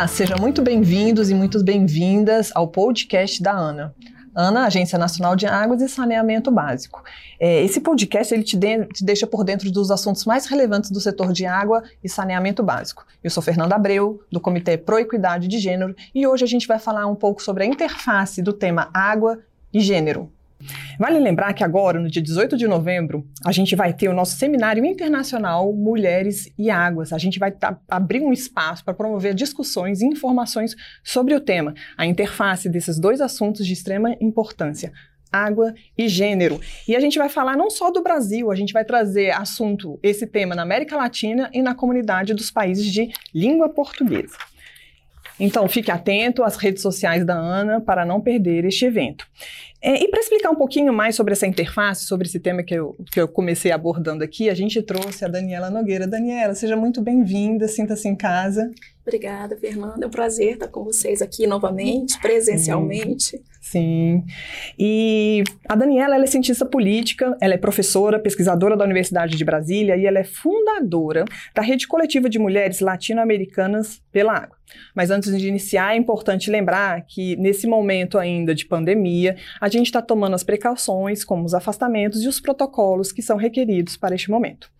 Olá, 0.00 0.08
sejam 0.08 0.38
muito 0.40 0.62
bem-vindos 0.62 1.28
e 1.28 1.34
muito 1.34 1.62
bem-vindas 1.62 2.50
ao 2.54 2.66
podcast 2.66 3.42
da 3.42 3.52
ANA. 3.52 3.94
ANA, 4.34 4.64
Agência 4.64 4.98
Nacional 4.98 5.36
de 5.36 5.44
Águas 5.44 5.82
e 5.82 5.90
Saneamento 5.90 6.50
Básico. 6.50 7.04
É, 7.38 7.62
esse 7.62 7.82
podcast 7.82 8.32
ele 8.32 8.42
te, 8.42 8.56
de, 8.56 8.86
te, 8.86 9.04
deixa 9.04 9.26
por 9.26 9.44
dentro 9.44 9.70
dos 9.70 9.90
assuntos 9.90 10.24
mais 10.24 10.46
relevantes 10.46 10.90
do 10.90 11.02
setor 11.02 11.34
de 11.34 11.44
água 11.44 11.82
e 12.02 12.08
saneamento 12.08 12.62
básico. 12.62 13.04
Eu 13.22 13.28
sou 13.28 13.42
Fernanda 13.42 13.74
Abreu, 13.74 14.22
do 14.32 14.40
Comitê 14.40 14.78
Pro 14.78 14.98
Equidade 14.98 15.46
de 15.46 15.58
Gênero, 15.58 15.94
e 16.14 16.26
hoje 16.26 16.44
a 16.44 16.48
gente 16.48 16.66
vai 16.66 16.78
falar 16.78 17.06
um 17.06 17.14
pouco 17.14 17.42
sobre 17.42 17.64
a 17.64 17.66
interface 17.66 18.40
do 18.40 18.54
tema 18.54 18.88
água 18.94 19.38
e 19.70 19.80
gênero. 19.80 20.32
Vale 20.98 21.18
lembrar 21.18 21.52
que 21.54 21.64
agora, 21.64 21.98
no 21.98 22.10
dia 22.10 22.22
18 22.22 22.56
de 22.56 22.66
novembro, 22.66 23.26
a 23.44 23.52
gente 23.52 23.74
vai 23.74 23.92
ter 23.92 24.08
o 24.08 24.12
nosso 24.12 24.36
seminário 24.36 24.84
internacional 24.84 25.72
Mulheres 25.72 26.52
e 26.58 26.70
Águas. 26.70 27.12
A 27.12 27.18
gente 27.18 27.38
vai 27.38 27.54
abrir 27.88 28.20
um 28.20 28.32
espaço 28.32 28.84
para 28.84 28.94
promover 28.94 29.34
discussões 29.34 30.00
e 30.00 30.06
informações 30.06 30.74
sobre 31.02 31.34
o 31.34 31.40
tema, 31.40 31.74
a 31.96 32.06
interface 32.06 32.68
desses 32.68 32.98
dois 32.98 33.20
assuntos 33.20 33.66
de 33.66 33.72
extrema 33.72 34.16
importância, 34.20 34.92
água 35.32 35.74
e 35.96 36.08
gênero. 36.08 36.60
E 36.86 36.96
a 36.96 37.00
gente 37.00 37.18
vai 37.18 37.28
falar 37.28 37.56
não 37.56 37.70
só 37.70 37.90
do 37.90 38.02
Brasil, 38.02 38.50
a 38.50 38.54
gente 38.54 38.72
vai 38.72 38.84
trazer 38.84 39.30
assunto, 39.30 39.98
esse 40.02 40.26
tema 40.26 40.54
na 40.54 40.62
América 40.62 40.96
Latina 40.96 41.48
e 41.52 41.62
na 41.62 41.74
comunidade 41.74 42.34
dos 42.34 42.50
países 42.50 42.86
de 42.92 43.10
língua 43.34 43.68
portuguesa. 43.68 44.36
Então, 45.40 45.66
fique 45.66 45.90
atento 45.90 46.44
às 46.44 46.56
redes 46.56 46.82
sociais 46.82 47.24
da 47.24 47.34
Ana 47.34 47.80
para 47.80 48.04
não 48.04 48.20
perder 48.20 48.66
este 48.66 48.84
evento. 48.84 49.26
É, 49.82 50.04
e 50.04 50.08
para 50.08 50.20
explicar 50.20 50.50
um 50.50 50.54
pouquinho 50.54 50.92
mais 50.92 51.16
sobre 51.16 51.32
essa 51.32 51.46
interface, 51.46 52.04
sobre 52.04 52.28
esse 52.28 52.38
tema 52.38 52.62
que 52.62 52.74
eu, 52.74 52.94
que 53.10 53.18
eu 53.18 53.26
comecei 53.26 53.72
abordando 53.72 54.22
aqui, 54.22 54.50
a 54.50 54.54
gente 54.54 54.82
trouxe 54.82 55.24
a 55.24 55.28
Daniela 55.28 55.70
Nogueira. 55.70 56.06
Daniela, 56.06 56.54
seja 56.54 56.76
muito 56.76 57.00
bem-vinda, 57.00 57.66
sinta-se 57.66 58.06
em 58.06 58.14
casa. 58.14 58.70
Obrigada, 59.02 59.56
Fernanda. 59.56 60.04
É 60.04 60.06
um 60.06 60.10
prazer 60.10 60.52
estar 60.54 60.68
com 60.68 60.84
vocês 60.84 61.22
aqui 61.22 61.46
novamente, 61.46 62.20
presencialmente. 62.20 63.42
Sim. 63.60 64.24
E 64.78 65.44
a 65.68 65.74
Daniela 65.74 66.14
ela 66.14 66.24
é 66.24 66.26
cientista 66.26 66.64
política, 66.64 67.36
ela 67.40 67.52
é 67.52 67.58
professora, 67.58 68.18
pesquisadora 68.18 68.74
da 68.74 68.84
Universidade 68.84 69.36
de 69.36 69.44
Brasília 69.44 69.96
e 69.96 70.06
ela 70.06 70.18
é 70.18 70.24
fundadora 70.24 71.26
da 71.54 71.60
Rede 71.60 71.86
Coletiva 71.86 72.28
de 72.30 72.38
Mulheres 72.38 72.80
Latino-Americanas 72.80 74.02
pela 74.10 74.32
Água. 74.32 74.56
Mas 74.94 75.10
antes 75.10 75.36
de 75.38 75.46
iniciar, 75.46 75.94
é 75.94 75.98
importante 75.98 76.50
lembrar 76.50 77.04
que 77.04 77.36
nesse 77.36 77.66
momento 77.66 78.18
ainda 78.18 78.54
de 78.54 78.64
pandemia, 78.64 79.36
a 79.60 79.68
gente 79.68 79.86
está 79.86 80.00
tomando 80.00 80.34
as 80.34 80.42
precauções, 80.42 81.22
como 81.22 81.44
os 81.44 81.52
afastamentos 81.52 82.22
e 82.22 82.28
os 82.28 82.40
protocolos 82.40 83.12
que 83.12 83.20
são 83.20 83.36
requeridos 83.36 83.96
para 83.96 84.14
este 84.14 84.30
momento. 84.30 84.70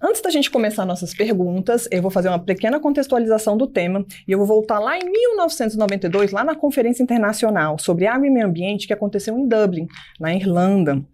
Antes 0.00 0.22
da 0.22 0.30
gente 0.30 0.48
começar 0.48 0.86
nossas 0.86 1.12
perguntas, 1.12 1.88
eu 1.90 2.00
vou 2.00 2.10
fazer 2.10 2.28
uma 2.28 2.38
pequena 2.38 2.78
contextualização 2.78 3.56
do 3.56 3.66
tema 3.66 4.06
e 4.28 4.32
eu 4.32 4.38
vou 4.38 4.46
voltar 4.46 4.78
lá 4.78 4.96
em 4.96 5.04
1992, 5.04 6.30
lá 6.30 6.44
na 6.44 6.54
Conferência 6.54 7.02
Internacional 7.02 7.76
sobre 7.80 8.06
Água 8.06 8.26
e 8.26 8.30
Meio 8.30 8.46
Ambiente 8.46 8.86
que 8.86 8.92
aconteceu 8.92 9.36
em 9.36 9.48
Dublin, 9.48 9.88
na 10.20 10.32
Irlanda. 10.32 11.04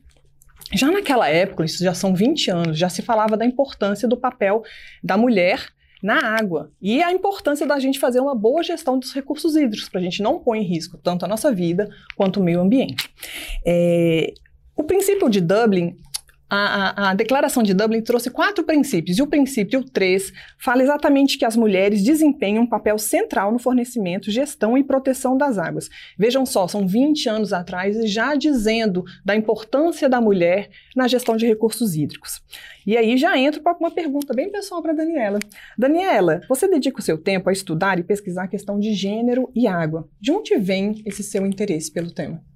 Já 0.74 0.91
naquela 0.91 1.28
época, 1.28 1.64
isso 1.64 1.82
já 1.82 1.94
são 1.94 2.14
20 2.14 2.50
anos, 2.50 2.78
já 2.78 2.91
se 2.91 3.00
falava 3.00 3.38
da 3.38 3.46
importância 3.46 4.06
do 4.06 4.18
papel 4.18 4.62
da 5.02 5.16
mulher 5.16 5.66
na 6.02 6.36
água 6.38 6.70
e 6.82 7.02
a 7.02 7.10
importância 7.10 7.66
da 7.66 7.78
gente 7.78 7.98
fazer 7.98 8.20
uma 8.20 8.34
boa 8.34 8.62
gestão 8.62 8.98
dos 8.98 9.14
recursos 9.14 9.56
hídricos, 9.56 9.88
para 9.88 10.00
a 10.00 10.02
gente 10.02 10.22
não 10.22 10.38
pôr 10.38 10.56
em 10.56 10.62
risco 10.62 10.98
tanto 10.98 11.24
a 11.24 11.28
nossa 11.28 11.50
vida 11.50 11.88
quanto 12.14 12.41
o 12.41 12.44
meio 12.44 12.60
ambiente. 12.60 13.08
É, 13.64 14.34
o 14.76 14.84
princípio 14.84 15.30
de 15.30 15.41
Dublin 15.41 15.96
a, 16.48 16.56
a, 16.56 17.11
a, 17.11 17.14
declaração 17.14 17.62
de 17.62 17.73
Dublin 17.73 18.03
trouxe 18.03 18.31
quatro 18.31 18.64
princípios, 18.64 19.19
e 19.19 19.23
o 19.23 19.27
princípio 19.27 19.83
3 19.83 20.33
fala 20.59 20.82
exatamente 20.82 21.38
que 21.38 21.44
as 21.44 21.56
mulheres 21.56 22.03
desempenham 22.03 22.65
um 22.65 22.66
papel 22.66 22.99
central 22.99 23.50
no 23.50 23.59
fornecimento, 23.59 24.31
gestão 24.31 24.77
e 24.77 24.84
proteção 24.84 25.37
das 25.37 25.59
águas. 25.59 25.88
Vejam 26.19 26.44
só, 26.44 26.69
são 26.69 26.87
20 26.87 27.28
anos 27.28 27.53
atrás 27.53 27.97
e 27.97 28.06
já 28.06 28.34
dizendo 28.34 29.04
da 29.25 29.34
importância 29.34 30.09
da 30.09 30.21
mulher 30.21 30.69
na 30.94 31.09
gestão 31.09 31.37
de 31.37 31.47
recursos 31.47 31.97
hídricos. 31.97 32.43
E 32.87 32.97
aí 32.97 33.16
já 33.16 33.37
entro 33.38 33.62
para 33.62 33.77
uma 33.78 33.91
pergunta 33.91 34.34
bem 34.34 34.50
pessoal 34.50 34.83
para 34.83 34.93
Daniela. 34.93 35.38
Daniela, 35.77 36.43
você 36.49 36.69
dedica 36.69 37.00
o 37.00 37.03
seu 37.03 37.16
tempo 37.16 37.49
a 37.49 37.53
estudar 37.53 37.99
e 37.99 38.04
pesquisar 38.04 38.44
a 38.44 38.49
questão 38.49 38.78
de 38.78 38.93
gênero 38.93 39.50
e 39.54 39.66
água. 39.66 40.09
De 40.21 40.31
onde 40.31 40.56
vem 40.59 41.03
esse 41.06 41.22
seu 41.22 41.47
interesse 41.47 41.91
pelo 41.91 42.10
tema? 42.10 42.53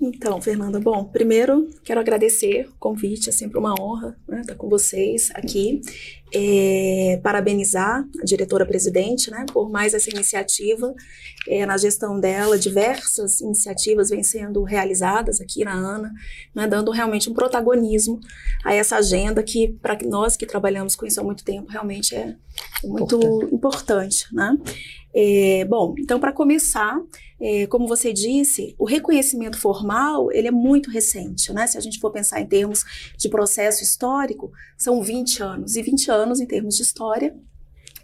Então, 0.00 0.40
Fernanda, 0.40 0.78
bom, 0.78 1.04
primeiro 1.04 1.68
quero 1.82 1.98
agradecer 1.98 2.68
o 2.68 2.78
convite, 2.78 3.28
é 3.28 3.32
sempre 3.32 3.58
uma 3.58 3.74
honra 3.80 4.16
né, 4.28 4.42
estar 4.42 4.54
com 4.54 4.68
vocês 4.68 5.30
aqui. 5.34 5.80
É, 6.34 7.18
parabenizar 7.22 8.04
a 8.20 8.24
diretora-presidente 8.24 9.30
né, 9.30 9.46
por 9.52 9.70
mais 9.70 9.94
essa 9.94 10.10
iniciativa. 10.10 10.94
É, 11.46 11.64
na 11.64 11.78
gestão 11.78 12.20
dela, 12.20 12.58
diversas 12.58 13.40
iniciativas 13.40 14.10
vêm 14.10 14.22
sendo 14.22 14.62
realizadas 14.62 15.40
aqui 15.40 15.64
na 15.64 15.72
ANA, 15.72 16.12
né, 16.54 16.66
dando 16.66 16.90
realmente 16.90 17.30
um 17.30 17.34
protagonismo 17.34 18.20
a 18.64 18.74
essa 18.74 18.96
agenda 18.96 19.42
que, 19.42 19.68
para 19.80 19.96
nós 20.04 20.36
que 20.36 20.44
trabalhamos 20.44 20.94
com 20.94 21.06
isso 21.06 21.20
há 21.20 21.24
muito 21.24 21.42
tempo, 21.44 21.70
realmente 21.70 22.14
é 22.14 22.36
muito 22.84 23.16
importante. 23.16 23.54
importante 23.54 24.34
né? 24.34 24.58
É, 25.14 25.64
bom, 25.64 25.94
então, 25.98 26.20
para 26.20 26.32
começar, 26.32 27.00
é, 27.40 27.66
como 27.66 27.86
você 27.86 28.12
disse, 28.12 28.74
o 28.78 28.84
reconhecimento 28.84 29.58
formal 29.58 30.30
ele 30.32 30.48
é 30.48 30.50
muito 30.50 30.90
recente, 30.90 31.52
né? 31.52 31.66
Se 31.66 31.78
a 31.78 31.80
gente 31.80 31.98
for 31.98 32.10
pensar 32.10 32.40
em 32.40 32.46
termos 32.46 32.84
de 33.16 33.28
processo 33.28 33.82
histórico, 33.82 34.52
são 34.76 35.02
20 35.02 35.42
anos. 35.42 35.76
E 35.76 35.82
20 35.82 36.10
anos, 36.10 36.17
em 36.40 36.46
termos 36.46 36.76
de 36.76 36.82
história, 36.82 37.36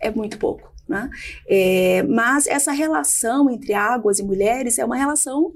é 0.00 0.10
muito 0.10 0.38
pouco. 0.38 0.72
Né? 0.88 1.08
É, 1.48 2.02
mas 2.02 2.46
essa 2.46 2.70
relação 2.72 3.48
entre 3.50 3.72
águas 3.72 4.18
e 4.18 4.22
mulheres 4.22 4.78
é 4.78 4.84
uma 4.84 4.96
relação 4.96 5.52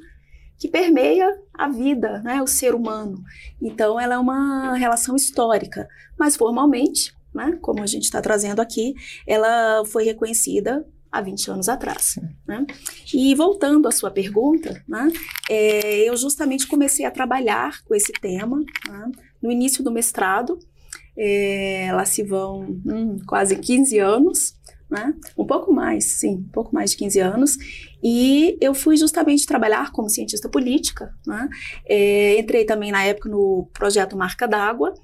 que 0.59 0.69
permeia 0.69 1.39
a 1.55 1.69
vida, 1.69 2.21
né, 2.23 2.43
o 2.43 2.47
ser 2.47 2.75
humano. 2.75 3.23
Então, 3.63 3.99
ela 3.99 4.15
é 4.15 4.19
uma 4.19 4.75
relação 4.77 5.15
histórica, 5.15 5.89
mas 6.19 6.35
formalmente, 6.35 7.15
né, 7.33 7.57
como 7.63 7.81
a 7.81 7.87
gente 7.87 8.05
está 8.05 8.21
trazendo 8.21 8.61
aqui, 8.61 8.95
ela 9.25 9.85
foi 9.85 10.03
reconhecida 10.03 10.85
há 11.13 11.21
20 11.21 11.53
anos 11.53 11.69
atrás. 11.69 12.19
Né? 12.47 12.67
E 13.15 13.35
voltando 13.37 13.87
à 13.87 13.93
sua 13.93 14.11
pergunta, 14.11 14.83
né, 14.89 15.13
é, 15.49 16.09
eu 16.09 16.17
justamente 16.17 16.67
comecei 16.67 17.05
a 17.07 17.11
trabalhar 17.11 17.83
com 17.85 17.95
esse 17.95 18.13
tema 18.13 18.59
né, 18.89 19.13
no 19.41 19.53
início 19.53 19.85
do 19.85 19.93
mestrado, 19.93 20.59
é, 21.19 21.91
lá 21.93 22.05
se 22.05 22.23
vão 22.23 22.61
hum, 22.87 23.17
quase 23.27 23.57
15 23.57 23.99
anos, 23.99 24.55
né? 24.89 25.13
um 25.37 25.45
pouco 25.45 25.73
mais, 25.73 26.19
sim, 26.19 26.37
um 26.37 26.53
pouco 26.53 26.75
mais 26.75 26.93
de 26.93 26.97
15 26.97 27.21
anos, 27.21 27.57
e 28.03 28.57
eu 28.61 28.73
fui 28.73 28.97
justamente 28.97 29.45
trabalhar 29.45 29.91
como 29.91 30.09
cientista 30.09 30.49
política, 30.49 31.13
né? 31.27 31.49
é, 31.87 32.39
entrei 32.39 32.65
também 32.65 32.93
na 32.93 33.05
época 33.05 33.29
no 33.29 33.69
projeto 33.75 34.17
Marca 34.17 34.47
d'Água, 34.47 34.95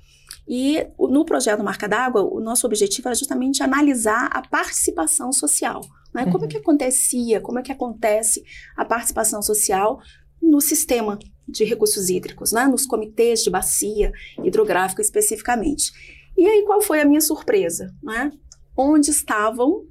e 0.46 0.86
no 0.98 1.24
projeto 1.24 1.64
Marca 1.64 1.88
d'Água, 1.88 2.22
o 2.22 2.38
nosso 2.38 2.66
objetivo 2.66 3.08
era 3.08 3.14
justamente 3.14 3.62
analisar 3.62 4.28
a 4.30 4.46
participação 4.46 5.32
social. 5.32 5.80
Né? 6.14 6.26
Como 6.30 6.44
é 6.44 6.48
que 6.48 6.56
uhum. 6.56 6.62
acontecia, 6.62 7.40
como 7.40 7.58
é 7.58 7.62
que 7.62 7.72
acontece 7.72 8.42
a 8.76 8.84
participação 8.84 9.42
social 9.42 9.98
no 10.40 10.60
sistema 10.60 11.18
de 11.46 11.64
recursos 11.64 12.08
hídricos, 12.08 12.52
né? 12.52 12.66
nos 12.66 12.86
comitês 12.86 13.42
de 13.42 13.50
bacia 13.50 14.12
hidrográfica 14.42 15.02
especificamente. 15.02 15.92
E 16.36 16.46
aí, 16.46 16.62
qual 16.64 16.80
foi 16.80 17.00
a 17.00 17.04
minha 17.04 17.20
surpresa? 17.20 17.94
Né? 18.02 18.32
Onde 18.76 19.10
estavam 19.10 19.86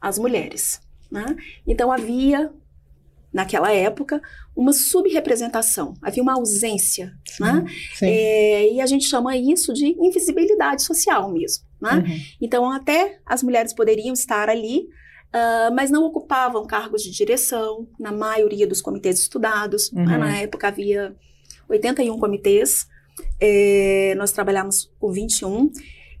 as 0.00 0.18
mulheres? 0.18 0.80
Né? 1.10 1.36
Então, 1.66 1.90
havia 1.90 2.52
naquela 3.34 3.72
época, 3.72 4.22
uma 4.54 4.72
subrepresentação, 4.72 5.94
havia 6.00 6.22
uma 6.22 6.34
ausência, 6.34 7.12
sim, 7.26 7.42
né? 7.42 7.64
Sim. 7.94 8.06
É, 8.06 8.72
e 8.74 8.80
a 8.80 8.86
gente 8.86 9.06
chama 9.06 9.36
isso 9.36 9.72
de 9.72 9.86
invisibilidade 9.86 10.82
social 10.82 11.32
mesmo, 11.32 11.64
né? 11.82 11.96
Uhum. 11.96 12.20
Então, 12.40 12.70
até 12.70 13.18
as 13.26 13.42
mulheres 13.42 13.74
poderiam 13.74 14.12
estar 14.14 14.48
ali, 14.48 14.86
uh, 15.34 15.74
mas 15.74 15.90
não 15.90 16.04
ocupavam 16.04 16.64
cargos 16.66 17.02
de 17.02 17.10
direção 17.10 17.88
na 17.98 18.12
maioria 18.12 18.66
dos 18.66 18.80
comitês 18.80 19.18
estudados. 19.18 19.90
Uhum. 19.90 20.04
Né? 20.04 20.18
Na 20.18 20.36
época 20.38 20.68
havia 20.68 21.14
81 21.68 22.18
comitês, 22.18 22.86
é, 23.40 24.14
nós 24.16 24.32
trabalhamos 24.32 24.90
com 24.98 25.10
21, 25.10 25.70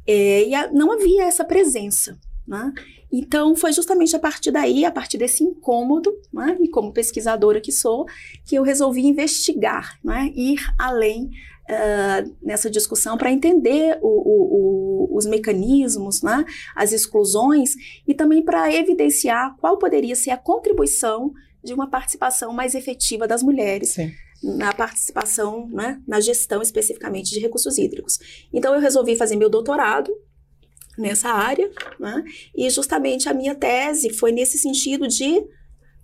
é, 0.06 0.48
e 0.48 0.54
a, 0.54 0.70
não 0.72 0.92
havia 0.92 1.24
essa 1.24 1.44
presença, 1.44 2.18
né? 2.46 2.72
Então, 3.16 3.54
foi 3.54 3.72
justamente 3.72 4.16
a 4.16 4.18
partir 4.18 4.50
daí, 4.50 4.84
a 4.84 4.90
partir 4.90 5.18
desse 5.18 5.44
incômodo, 5.44 6.12
né, 6.32 6.56
e 6.60 6.68
como 6.68 6.92
pesquisadora 6.92 7.60
que 7.60 7.70
sou, 7.70 8.06
que 8.44 8.56
eu 8.56 8.64
resolvi 8.64 9.06
investigar, 9.06 10.00
né, 10.02 10.32
ir 10.34 10.58
além 10.76 11.30
uh, 11.70 12.36
nessa 12.42 12.70
discussão 12.70 13.16
para 13.16 13.30
entender 13.30 13.98
o, 14.02 14.08
o, 14.08 15.08
o, 15.12 15.16
os 15.16 15.26
mecanismos, 15.26 16.22
né, 16.22 16.44
as 16.74 16.92
exclusões, 16.92 17.74
e 18.06 18.14
também 18.14 18.42
para 18.42 18.72
evidenciar 18.72 19.56
qual 19.58 19.78
poderia 19.78 20.16
ser 20.16 20.30
a 20.30 20.36
contribuição 20.36 21.32
de 21.62 21.72
uma 21.72 21.88
participação 21.88 22.52
mais 22.52 22.74
efetiva 22.74 23.26
das 23.26 23.42
mulheres. 23.42 23.90
Sim 23.90 24.12
na 24.42 24.74
participação, 24.74 25.70
né, 25.70 26.02
na 26.06 26.20
gestão 26.20 26.60
especificamente 26.60 27.30
de 27.30 27.40
recursos 27.40 27.78
hídricos. 27.78 28.18
Então 28.52 28.74
eu 28.74 28.80
resolvi 28.80 29.16
fazer 29.16 29.36
meu 29.36 29.48
doutorado 29.48 30.14
nessa 30.98 31.30
área, 31.30 31.70
né? 31.98 32.22
e 32.54 32.68
justamente 32.70 33.28
a 33.28 33.34
minha 33.34 33.54
tese 33.54 34.12
foi 34.12 34.32
nesse 34.32 34.58
sentido 34.58 35.08
de 35.08 35.42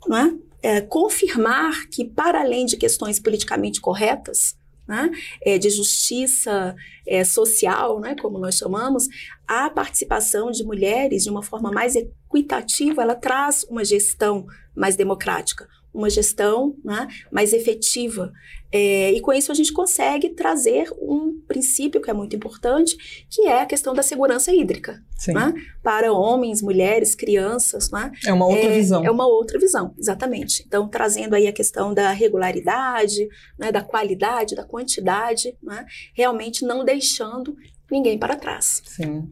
né, 0.08 0.36
é, 0.62 0.80
confirmar 0.80 1.86
que, 1.88 2.04
para 2.04 2.40
além 2.40 2.66
de 2.66 2.76
questões 2.76 3.20
politicamente 3.20 3.80
corretas, 3.80 4.56
né, 4.90 5.08
é, 5.40 5.56
de 5.56 5.70
justiça 5.70 6.74
é, 7.06 7.22
social, 7.22 8.00
né, 8.00 8.16
como 8.20 8.40
nós 8.40 8.56
chamamos, 8.56 9.06
a 9.46 9.70
participação 9.70 10.50
de 10.50 10.64
mulheres 10.64 11.22
de 11.22 11.30
uma 11.30 11.42
forma 11.42 11.70
mais 11.70 11.94
equitativa, 11.94 13.02
ela 13.02 13.14
traz 13.14 13.64
uma 13.70 13.84
gestão 13.84 14.46
mais 14.74 14.96
democrática, 14.96 15.68
uma 15.92 16.08
gestão 16.08 16.76
né, 16.84 17.08
mais 17.30 17.52
efetiva. 17.52 18.32
É, 18.72 19.10
e 19.12 19.20
com 19.20 19.32
isso 19.32 19.50
a 19.50 19.54
gente 19.54 19.72
consegue 19.72 20.28
trazer 20.30 20.88
um 21.00 21.40
princípio 21.48 22.00
que 22.00 22.08
é 22.08 22.12
muito 22.12 22.36
importante, 22.36 23.26
que 23.28 23.42
é 23.42 23.62
a 23.62 23.66
questão 23.66 23.92
da 23.92 24.02
segurança 24.02 24.54
hídrica. 24.54 25.02
Né, 25.28 25.52
para 25.82 26.12
homens, 26.14 26.62
mulheres, 26.62 27.14
crianças. 27.14 27.90
Né, 27.90 28.10
é 28.24 28.32
uma 28.32 28.46
outra 28.46 28.70
é, 28.70 28.76
visão. 28.76 29.04
É 29.04 29.10
uma 29.10 29.26
outra 29.26 29.58
visão, 29.58 29.94
exatamente. 29.98 30.64
Então, 30.66 30.88
trazendo 30.88 31.34
aí 31.34 31.46
a 31.46 31.52
questão 31.52 31.92
da 31.92 32.10
regularidade, 32.10 33.28
né, 33.58 33.70
da 33.70 33.82
qualidade, 33.82 34.54
da 34.54 34.64
quantidade, 34.64 35.54
né, 35.62 35.84
realmente 36.14 36.64
não 36.64 36.84
deixando 36.84 37.54
ninguém 37.90 38.18
para 38.18 38.36
trás. 38.36 38.82
Sim. 38.86 39.30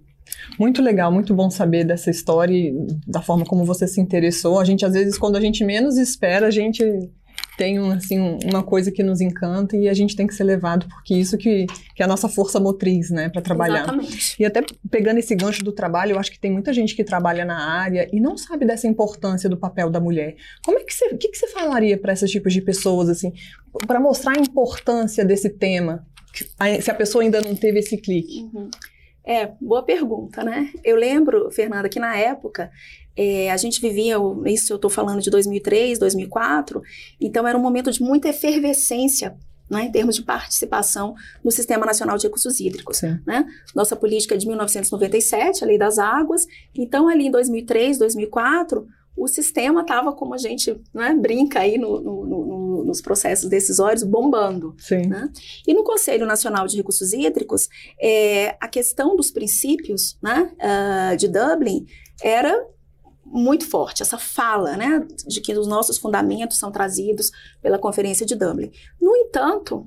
Muito 0.58 0.82
legal, 0.82 1.12
muito 1.12 1.34
bom 1.34 1.50
saber 1.50 1.84
dessa 1.84 2.10
história 2.10 2.54
e 2.54 2.74
da 3.06 3.22
forma 3.22 3.44
como 3.44 3.64
você 3.64 3.86
se 3.86 4.00
interessou. 4.00 4.58
A 4.58 4.64
gente, 4.64 4.84
às 4.84 4.92
vezes, 4.92 5.18
quando 5.18 5.36
a 5.36 5.40
gente 5.40 5.64
menos 5.64 5.96
espera, 5.96 6.46
a 6.46 6.50
gente 6.50 6.82
tem 7.58 7.80
um, 7.80 7.90
assim, 7.90 8.38
uma 8.44 8.62
coisa 8.62 8.90
que 8.92 9.02
nos 9.02 9.20
encanta 9.20 9.76
e 9.76 9.88
a 9.88 9.92
gente 9.92 10.14
tem 10.14 10.28
que 10.28 10.34
ser 10.34 10.44
levado, 10.44 10.86
porque 10.88 11.12
isso 11.12 11.36
que, 11.36 11.66
que 11.94 12.00
é 12.00 12.04
a 12.04 12.08
nossa 12.08 12.28
força 12.28 12.60
motriz, 12.60 13.10
né, 13.10 13.28
para 13.28 13.42
trabalhar. 13.42 13.82
Exatamente. 13.82 14.36
E 14.38 14.44
até 14.44 14.64
pegando 14.88 15.18
esse 15.18 15.34
gancho 15.34 15.64
do 15.64 15.72
trabalho, 15.72 16.12
eu 16.12 16.18
acho 16.20 16.30
que 16.30 16.38
tem 16.38 16.52
muita 16.52 16.72
gente 16.72 16.94
que 16.94 17.02
trabalha 17.02 17.44
na 17.44 17.58
área 17.58 18.08
e 18.12 18.20
não 18.20 18.38
sabe 18.38 18.64
dessa 18.64 18.86
importância 18.86 19.50
do 19.50 19.56
papel 19.56 19.90
da 19.90 19.98
mulher. 19.98 20.36
Como 20.64 20.78
é 20.78 20.84
que 20.84 20.94
você, 20.94 21.08
que, 21.16 21.28
que 21.28 21.36
você 21.36 21.48
falaria 21.48 21.98
para 21.98 22.12
esses 22.12 22.30
tipos 22.30 22.52
de 22.52 22.62
pessoas, 22.62 23.08
assim, 23.08 23.32
para 23.88 23.98
mostrar 23.98 24.38
a 24.38 24.40
importância 24.40 25.24
desse 25.24 25.50
tema, 25.50 26.06
se 26.80 26.90
a 26.90 26.94
pessoa 26.94 27.24
ainda 27.24 27.40
não 27.40 27.56
teve 27.56 27.80
esse 27.80 27.96
clique? 27.96 28.48
Uhum. 28.54 28.70
É, 29.28 29.52
boa 29.60 29.82
pergunta, 29.82 30.42
né? 30.42 30.72
Eu 30.82 30.96
lembro, 30.96 31.50
Fernanda, 31.50 31.86
que 31.86 32.00
na 32.00 32.16
época 32.16 32.70
é, 33.14 33.50
a 33.50 33.58
gente 33.58 33.78
vivia, 33.78 34.16
isso 34.46 34.72
eu 34.72 34.76
estou 34.76 34.90
falando 34.90 35.20
de 35.20 35.28
2003, 35.28 35.98
2004, 35.98 36.80
então 37.20 37.46
era 37.46 37.58
um 37.58 37.60
momento 37.60 37.92
de 37.92 38.02
muita 38.02 38.30
efervescência 38.30 39.36
né, 39.68 39.84
em 39.84 39.92
termos 39.92 40.14
de 40.14 40.22
participação 40.22 41.14
no 41.44 41.50
Sistema 41.50 41.84
Nacional 41.84 42.16
de 42.16 42.26
Recursos 42.26 42.58
Hídricos. 42.58 43.02
Né? 43.02 43.46
Nossa 43.74 43.94
política 43.94 44.34
é 44.34 44.38
de 44.38 44.46
1997, 44.46 45.62
a 45.62 45.66
Lei 45.66 45.76
das 45.76 45.98
Águas. 45.98 46.46
Então, 46.74 47.06
ali 47.06 47.26
em 47.26 47.30
2003, 47.30 47.98
2004, 47.98 48.88
o 49.14 49.28
sistema 49.28 49.82
estava, 49.82 50.12
como 50.12 50.32
a 50.32 50.38
gente 50.38 50.80
né, 50.94 51.12
brinca 51.12 51.60
aí 51.60 51.76
no, 51.76 52.00
no, 52.00 52.24
no, 52.24 52.46
nos 52.88 53.00
processos 53.00 53.48
decisórios, 53.48 54.02
bombando. 54.02 54.74
Né? 55.06 55.30
E 55.66 55.74
no 55.74 55.84
Conselho 55.84 56.26
Nacional 56.26 56.66
de 56.66 56.76
Recursos 56.76 57.12
Hídricos, 57.12 57.68
é, 58.00 58.56
a 58.60 58.66
questão 58.66 59.14
dos 59.14 59.30
princípios 59.30 60.18
né, 60.22 60.50
uh, 60.58 61.16
de 61.16 61.28
Dublin 61.28 61.86
era 62.22 62.66
muito 63.24 63.68
forte, 63.68 64.02
essa 64.02 64.16
fala 64.16 64.74
né, 64.74 65.06
de 65.26 65.42
que 65.42 65.52
os 65.52 65.66
nossos 65.66 65.98
fundamentos 65.98 66.58
são 66.58 66.72
trazidos 66.72 67.30
pela 67.60 67.78
Conferência 67.78 68.24
de 68.24 68.34
Dublin. 68.34 68.72
No 68.98 69.14
entanto, 69.14 69.86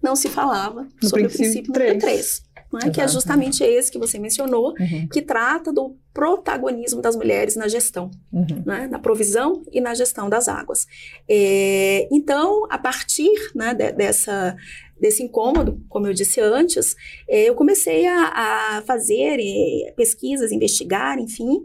não 0.00 0.14
se 0.14 0.28
falava 0.28 0.88
sobre 1.02 1.26
o 1.26 1.30
princípio 1.30 1.72
3. 1.72 1.98
3 1.98 2.49
né, 2.72 2.90
que 2.90 3.00
é 3.00 3.08
justamente 3.08 3.64
esse 3.64 3.90
que 3.90 3.98
você 3.98 4.18
mencionou, 4.18 4.74
uhum. 4.78 5.08
que 5.08 5.20
trata 5.20 5.72
do 5.72 5.96
protagonismo 6.14 7.02
das 7.02 7.16
mulheres 7.16 7.56
na 7.56 7.68
gestão, 7.68 8.10
uhum. 8.32 8.62
né, 8.64 8.86
na 8.86 8.98
provisão 8.98 9.62
e 9.72 9.80
na 9.80 9.94
gestão 9.94 10.28
das 10.28 10.48
águas. 10.48 10.86
É, 11.28 12.08
então, 12.12 12.66
a 12.70 12.78
partir 12.78 13.32
né, 13.54 13.74
de, 13.74 13.92
dessa 13.92 14.56
desse 15.00 15.22
incômodo, 15.22 15.82
como 15.88 16.06
eu 16.06 16.12
disse 16.12 16.42
antes, 16.42 16.94
é, 17.26 17.48
eu 17.48 17.54
comecei 17.54 18.06
a, 18.06 18.76
a 18.76 18.82
fazer 18.82 19.38
é, 19.40 19.92
pesquisas, 19.92 20.52
investigar, 20.52 21.18
enfim, 21.18 21.64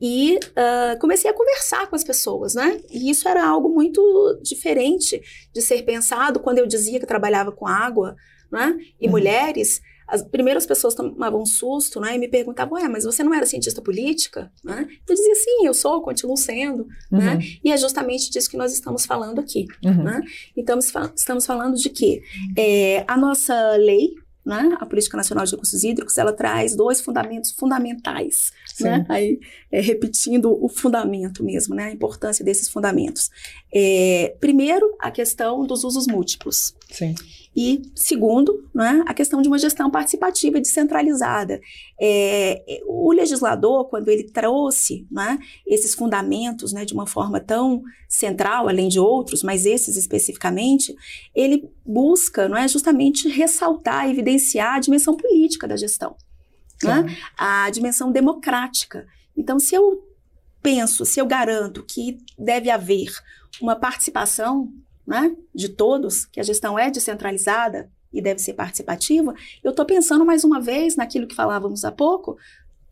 e 0.00 0.38
uh, 0.38 0.98
comecei 1.00 1.30
a 1.30 1.34
conversar 1.34 1.88
com 1.88 1.96
as 1.96 2.04
pessoas, 2.04 2.54
né? 2.54 2.78
E 2.90 3.10
isso 3.10 3.28
era 3.28 3.44
algo 3.44 3.70
muito 3.70 4.38
diferente 4.42 5.20
de 5.52 5.62
ser 5.62 5.82
pensado 5.82 6.38
quando 6.38 6.58
eu 6.58 6.66
dizia 6.66 7.00
que 7.00 7.06
trabalhava 7.06 7.50
com 7.50 7.66
água, 7.66 8.14
né? 8.52 8.76
E 9.00 9.06
uhum. 9.06 9.12
mulheres 9.12 9.80
as 10.06 10.22
primeiras 10.22 10.66
pessoas 10.66 10.94
tomavam 10.94 11.42
um 11.42 11.46
susto, 11.46 12.00
né, 12.00 12.14
e 12.14 12.18
me 12.18 12.28
perguntavam, 12.28 12.74
ué, 12.74 12.88
mas 12.88 13.04
você 13.04 13.22
não 13.24 13.34
era 13.34 13.46
cientista 13.46 13.82
política, 13.82 14.50
né? 14.64 14.86
Eu 15.08 15.14
dizia, 15.14 15.34
sim, 15.34 15.66
eu 15.66 15.74
sou, 15.74 16.02
continuo 16.02 16.36
sendo, 16.36 16.86
né? 17.10 17.18
uhum. 17.18 17.24
né? 17.24 17.40
E 17.64 17.72
é 17.72 17.76
justamente 17.76 18.30
disso 18.30 18.50
que 18.50 18.56
nós 18.56 18.72
estamos 18.72 19.04
falando 19.04 19.40
aqui, 19.40 19.66
uhum. 19.84 20.04
né? 20.04 20.20
Então, 20.56 20.78
estamos 20.78 21.44
falando 21.44 21.76
de 21.76 21.90
que 21.90 22.22
é, 22.56 23.04
a 23.08 23.16
nossa 23.16 23.76
lei, 23.76 24.10
né, 24.46 24.76
a 24.80 24.86
Política 24.86 25.16
Nacional 25.16 25.44
de 25.44 25.50
Recursos 25.50 25.82
Hídricos, 25.82 26.16
ela 26.16 26.32
traz 26.32 26.76
dois 26.76 27.00
fundamentos 27.00 27.50
fundamentais, 27.50 28.52
né? 28.80 29.04
Aí, 29.08 29.40
é, 29.72 29.80
repetindo 29.80 30.56
o 30.64 30.68
fundamento 30.68 31.42
mesmo, 31.42 31.74
né? 31.74 31.86
A 31.86 31.90
importância 31.90 32.44
desses 32.44 32.68
fundamentos. 32.68 33.28
É, 33.74 34.36
primeiro, 34.38 34.96
a 35.00 35.10
questão 35.10 35.66
dos 35.66 35.82
usos 35.82 36.06
múltiplos. 36.06 36.76
Sim. 36.88 37.16
E, 37.56 37.82
segundo, 37.94 38.68
né, 38.74 39.02
a 39.06 39.14
questão 39.14 39.40
de 39.40 39.48
uma 39.48 39.58
gestão 39.58 39.90
participativa 39.90 40.58
e 40.58 40.60
descentralizada. 40.60 41.58
É, 41.98 42.82
o 42.86 43.10
legislador, 43.12 43.88
quando 43.88 44.08
ele 44.08 44.24
trouxe 44.24 45.06
né, 45.10 45.38
esses 45.66 45.94
fundamentos 45.94 46.72
né, 46.72 46.84
de 46.84 46.92
uma 46.92 47.06
forma 47.06 47.40
tão 47.40 47.82
central, 48.08 48.68
além 48.68 48.88
de 48.88 49.00
outros, 49.00 49.42
mas 49.42 49.64
esses 49.64 49.96
especificamente, 49.96 50.94
ele 51.34 51.68
busca 51.84 52.48
não 52.48 52.56
é, 52.56 52.68
justamente 52.68 53.28
ressaltar, 53.28 54.08
evidenciar 54.10 54.74
a 54.74 54.80
dimensão 54.80 55.16
política 55.16 55.66
da 55.66 55.76
gestão, 55.76 56.16
né, 56.82 57.06
a 57.36 57.70
dimensão 57.70 58.12
democrática. 58.12 59.06
Então, 59.36 59.58
se 59.58 59.74
eu 59.74 60.02
penso, 60.62 61.04
se 61.04 61.20
eu 61.20 61.26
garanto 61.26 61.82
que 61.82 62.18
deve 62.38 62.70
haver 62.70 63.10
uma 63.60 63.76
participação 63.76 64.70
né, 65.06 65.34
de 65.54 65.68
todos, 65.68 66.26
que 66.26 66.40
a 66.40 66.42
gestão 66.42 66.78
é 66.78 66.90
descentralizada 66.90 67.90
e 68.16 68.22
deve 68.22 68.40
ser 68.40 68.54
participativa, 68.54 69.34
eu 69.62 69.70
estou 69.70 69.84
pensando 69.84 70.24
mais 70.24 70.44
uma 70.44 70.60
vez 70.60 70.96
naquilo 70.96 71.26
que 71.26 71.34
falávamos 71.34 71.84
há 71.84 71.92
pouco, 71.92 72.36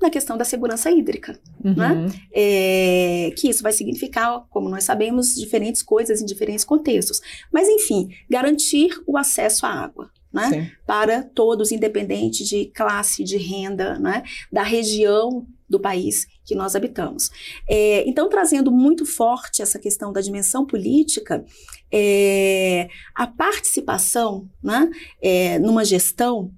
na 0.01 0.11
questão 0.11 0.37
da 0.37 0.45
segurança 0.45 0.91
hídrica, 0.91 1.39
uhum. 1.65 1.75
né? 1.75 2.07
É, 2.33 3.33
que 3.37 3.49
isso 3.49 3.63
vai 3.63 3.73
significar, 3.73 4.45
como 4.51 4.69
nós 4.69 4.85
sabemos, 4.85 5.35
diferentes 5.35 5.83
coisas 5.83 6.21
em 6.21 6.27
diferentes 6.27 6.65
contextos. 6.65 7.21
Mas, 7.53 7.69
enfim, 7.69 8.11
garantir 8.29 8.91
o 9.07 9.17
acesso 9.17 9.65
à 9.65 9.71
água. 9.71 10.11
Né? 10.33 10.73
Para 10.85 11.23
todos, 11.23 11.71
independente 11.71 12.43
de 12.43 12.67
classe, 12.67 13.23
de 13.23 13.37
renda, 13.37 14.01
né? 14.01 14.25
da 14.51 14.65
região 14.65 15.47
do 15.69 15.81
país 15.81 16.27
que 16.45 16.55
nós 16.55 16.77
habitamos. 16.77 17.31
É, 17.69 18.09
então, 18.09 18.29
trazendo 18.29 18.71
muito 18.71 19.07
forte 19.07 19.63
essa 19.63 19.79
questão 19.79 20.13
da 20.13 20.21
dimensão 20.21 20.67
política, 20.67 21.45
é, 21.91 22.89
a 23.15 23.27
participação 23.27 24.49
né, 24.63 24.91
é, 25.23 25.59
numa 25.59 25.85
gestão 25.85 26.51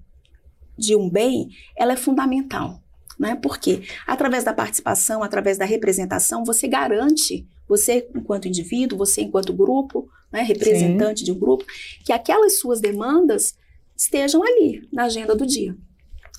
de 0.77 0.95
um 0.95 1.09
bem, 1.09 1.49
ela 1.77 1.93
é 1.93 1.97
fundamental. 1.97 2.83
Né? 3.19 3.35
Porque 3.35 3.83
através 4.07 4.45
da 4.45 4.53
participação, 4.53 5.23
através 5.23 5.57
da 5.57 5.65
representação, 5.65 6.45
você 6.45 6.69
garante, 6.69 7.47
você 7.67 8.09
enquanto 8.15 8.49
indivíduo, 8.49 8.99
você 8.99 9.23
enquanto 9.23 9.55
grupo, 9.55 10.09
né, 10.31 10.43
representante 10.43 11.21
Sim. 11.21 11.25
de 11.25 11.33
um 11.33 11.39
grupo, 11.39 11.65
que 12.05 12.13
aquelas 12.13 12.59
suas 12.59 12.81
demandas 12.81 13.57
estejam 13.97 14.43
ali 14.43 14.87
na 14.93 15.05
agenda 15.05 15.35
do 15.35 15.47
dia. 15.47 15.75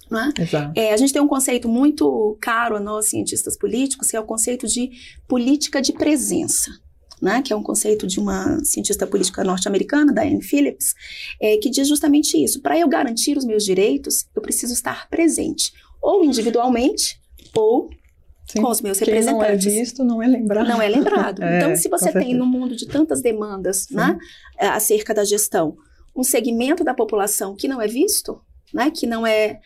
Né? 0.09 0.33
É, 0.75 0.93
a 0.93 0.97
gente 0.97 1.11
tem 1.11 1.21
um 1.21 1.27
conceito 1.27 1.67
muito 1.67 2.37
caro 2.39 2.75
a 2.75 2.79
nós, 2.79 3.07
cientistas 3.07 3.57
políticos, 3.57 4.09
que 4.09 4.15
é 4.15 4.19
o 4.19 4.25
conceito 4.25 4.67
de 4.67 4.91
política 5.27 5.81
de 5.81 5.93
presença. 5.93 6.71
Né, 7.19 7.41
que 7.41 7.51
é 7.51 7.55
um 7.55 7.63
conceito 7.63 8.05
de 8.05 8.19
uma 8.19 8.63
cientista 8.63 9.07
política 9.07 9.43
norte-americana, 9.43 10.13
Diane 10.13 10.39
Phillips, 10.39 10.93
é, 11.41 11.57
que 11.57 11.67
diz 11.67 11.87
justamente 11.87 12.37
isso. 12.37 12.61
Para 12.61 12.77
eu 12.77 12.87
garantir 12.87 13.35
os 13.35 13.43
meus 13.43 13.65
direitos, 13.65 14.27
eu 14.35 14.41
preciso 14.41 14.71
estar 14.71 15.09
presente, 15.09 15.73
ou 15.99 16.23
individualmente, 16.23 17.19
ou 17.55 17.89
Sim. 18.47 18.61
com 18.61 18.69
os 18.69 18.81
meus 18.81 18.99
Quem 18.99 19.07
representantes. 19.07 19.65
não 19.65 19.71
é 19.71 19.79
visto, 19.79 20.03
não 20.03 20.21
é 20.21 20.27
lembrado. 20.27 20.67
Não 20.67 20.79
é 20.79 20.87
lembrado. 20.87 21.41
é, 21.43 21.57
então, 21.57 21.75
se 21.75 21.89
você 21.89 22.11
tem 22.11 22.35
no 22.35 22.45
mundo 22.45 22.75
de 22.75 22.87
tantas 22.87 23.19
demandas 23.19 23.87
né, 23.89 24.17
acerca 24.59 25.11
da 25.11 25.23
gestão, 25.23 25.75
um 26.15 26.23
segmento 26.23 26.83
da 26.83 26.93
população 26.93 27.55
que 27.55 27.67
não 27.67 27.81
é 27.81 27.87
visto, 27.87 28.39
né, 28.73 28.89
que 28.89 29.05
não 29.05 29.25
é 29.25 29.59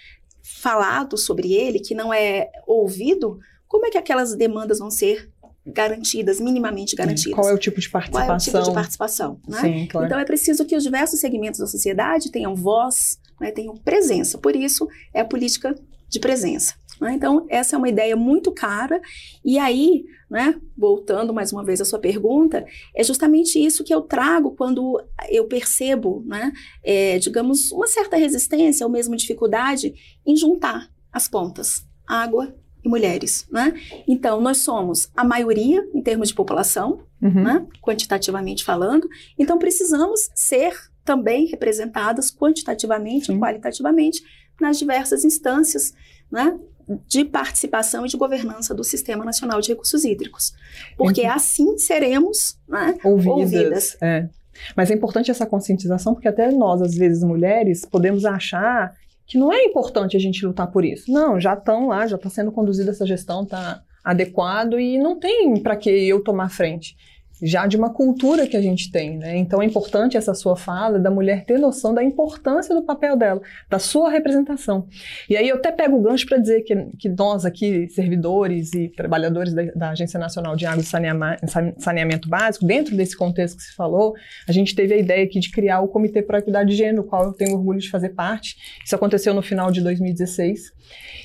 falado 0.57 1.17
sobre 1.17 1.53
ele, 1.53 1.79
que 1.79 1.95
não 1.95 2.13
é 2.13 2.49
ouvido, 2.67 3.39
como 3.67 3.85
é 3.85 3.89
que 3.89 3.97
aquelas 3.97 4.35
demandas 4.35 4.79
vão 4.79 4.91
ser 4.91 5.29
garantidas, 5.65 6.39
minimamente 6.39 6.95
garantidas? 6.95 7.35
Qual 7.35 7.49
é 7.49 7.53
o 7.53 7.57
tipo 7.57 7.79
de 7.79 7.89
participação? 7.89 8.27
Qual 8.27 8.33
é 8.33 8.37
o 8.37 8.43
tipo 8.43 8.61
de 8.61 8.73
participação? 8.73 9.39
Né? 9.47 9.61
Sim, 9.61 9.87
claro. 9.87 10.07
Então 10.07 10.19
é 10.19 10.25
preciso 10.25 10.65
que 10.65 10.75
os 10.75 10.83
diversos 10.83 11.19
segmentos 11.19 11.59
da 11.59 11.67
sociedade 11.67 12.31
tenham 12.31 12.55
voz, 12.55 13.19
né, 13.39 13.51
tenham 13.51 13.75
presença. 13.77 14.37
Por 14.37 14.55
isso 14.55 14.87
é 15.13 15.21
a 15.21 15.25
política 15.25 15.75
de 16.09 16.19
presença. 16.19 16.73
Né? 17.01 17.13
Então, 17.13 17.47
essa 17.49 17.75
é 17.75 17.77
uma 17.79 17.89
ideia 17.89 18.15
muito 18.15 18.51
cara. 18.51 19.01
E 19.43 19.57
aí, 19.57 20.05
né, 20.29 20.61
voltando 20.77 21.33
mais 21.33 21.51
uma 21.51 21.65
vez 21.65 21.81
à 21.81 21.85
sua 21.85 21.97
pergunta, 21.97 22.63
é 22.95 23.03
justamente 23.03 23.57
isso 23.57 23.83
que 23.83 23.93
eu 23.93 24.01
trago 24.01 24.51
quando 24.51 25.03
eu 25.27 25.47
percebo, 25.47 26.23
né, 26.27 26.53
é, 26.83 27.17
digamos, 27.17 27.71
uma 27.71 27.87
certa 27.87 28.15
resistência 28.15 28.85
ou 28.85 28.91
mesmo 28.91 29.15
dificuldade 29.15 29.95
em 30.23 30.37
juntar 30.37 30.89
as 31.11 31.27
pontas, 31.27 31.83
água 32.07 32.55
e 32.83 32.87
mulheres, 32.87 33.47
né? 33.51 33.73
Então, 34.07 34.41
nós 34.41 34.57
somos 34.59 35.09
a 35.15 35.23
maioria 35.23 35.83
em 35.93 36.01
termos 36.01 36.29
de 36.29 36.35
população, 36.35 37.03
uhum. 37.21 37.43
né? 37.43 37.67
quantitativamente 37.81 38.63
falando, 38.63 39.07
então 39.37 39.59
precisamos 39.59 40.29
ser 40.33 40.73
também 41.03 41.45
representadas 41.47 42.31
quantitativamente 42.31 43.31
e 43.31 43.37
qualitativamente 43.37 44.23
nas 44.59 44.79
diversas 44.79 45.25
instâncias 45.25 45.93
né, 46.31 46.57
de 47.07 47.25
participação 47.25 48.05
e 48.05 48.09
de 48.09 48.17
governança 48.17 48.73
do 48.73 48.83
Sistema 48.83 49.23
Nacional 49.23 49.61
de 49.61 49.69
Recursos 49.69 50.03
Hídricos. 50.03 50.53
Porque 50.97 51.25
assim 51.25 51.77
seremos 51.77 52.57
né, 52.67 52.97
ouvidas. 53.03 53.53
ouvidas. 53.53 53.97
É. 54.01 54.29
Mas 54.75 54.91
é 54.91 54.93
importante 54.93 55.31
essa 55.31 55.45
conscientização, 55.45 56.13
porque 56.13 56.27
até 56.27 56.51
nós, 56.51 56.81
às 56.81 56.95
vezes, 56.95 57.23
mulheres, 57.23 57.85
podemos 57.85 58.25
achar 58.25 58.93
que 59.25 59.37
não 59.37 59.51
é 59.51 59.63
importante 59.63 60.17
a 60.17 60.19
gente 60.19 60.45
lutar 60.45 60.67
por 60.67 60.83
isso. 60.83 61.11
Não, 61.11 61.39
já 61.39 61.53
estão 61.53 61.87
lá, 61.87 62.05
já 62.05 62.15
está 62.15 62.29
sendo 62.29 62.51
conduzida 62.51 62.91
essa 62.91 63.05
gestão, 63.05 63.43
está 63.43 63.81
adequado 64.03 64.79
e 64.79 64.97
não 64.97 65.19
tem 65.19 65.61
para 65.61 65.75
que 65.75 65.89
eu 65.89 66.23
tomar 66.23 66.49
frente 66.49 66.95
já 67.41 67.67
de 67.67 67.75
uma 67.75 67.93
cultura 67.93 68.47
que 68.47 68.55
a 68.55 68.61
gente 68.61 68.91
tem, 68.91 69.17
né? 69.17 69.37
Então 69.37 69.61
é 69.61 69.65
importante 69.65 70.15
essa 70.15 70.33
sua 70.33 70.55
fala 70.55 70.99
da 70.99 71.11
mulher 71.11 71.45
ter 71.45 71.57
noção 71.57 71.93
da 71.93 72.03
importância 72.03 72.73
do 72.73 72.83
papel 72.83 73.17
dela, 73.17 73.41
da 73.69 73.79
sua 73.79 74.09
representação. 74.09 74.87
E 75.29 75.35
aí 75.35 75.49
eu 75.49 75.55
até 75.55 75.71
pego 75.71 75.97
o 75.97 76.01
gancho 76.01 76.25
para 76.25 76.37
dizer 76.37 76.61
que, 76.61 76.75
que 76.97 77.09
nós 77.09 77.45
aqui, 77.45 77.87
servidores 77.89 78.73
e 78.73 78.89
trabalhadores 78.89 79.53
da, 79.53 79.63
da 79.75 79.89
Agência 79.89 80.19
Nacional 80.19 80.55
de 80.55 80.65
Água 80.65 80.81
e 80.81 81.81
Saneamento 81.81 82.29
Básico, 82.29 82.65
dentro 82.65 82.95
desse 82.95 83.17
contexto 83.17 83.57
que 83.57 83.63
se 83.63 83.75
falou, 83.75 84.13
a 84.47 84.51
gente 84.51 84.75
teve 84.75 84.93
a 84.93 84.97
ideia 84.97 85.23
aqui 85.23 85.39
de 85.39 85.51
criar 85.51 85.81
o 85.81 85.87
Comitê 85.87 86.21
por 86.21 86.35
Equidade 86.35 86.69
de 86.69 86.75
Gênero, 86.75 87.01
do 87.01 87.03
qual 87.03 87.25
eu 87.25 87.33
tenho 87.33 87.55
orgulho 87.55 87.79
de 87.79 87.89
fazer 87.89 88.09
parte. 88.09 88.55
Isso 88.85 88.95
aconteceu 88.95 89.33
no 89.33 89.41
final 89.41 89.71
de 89.71 89.81
2016. 89.81 90.71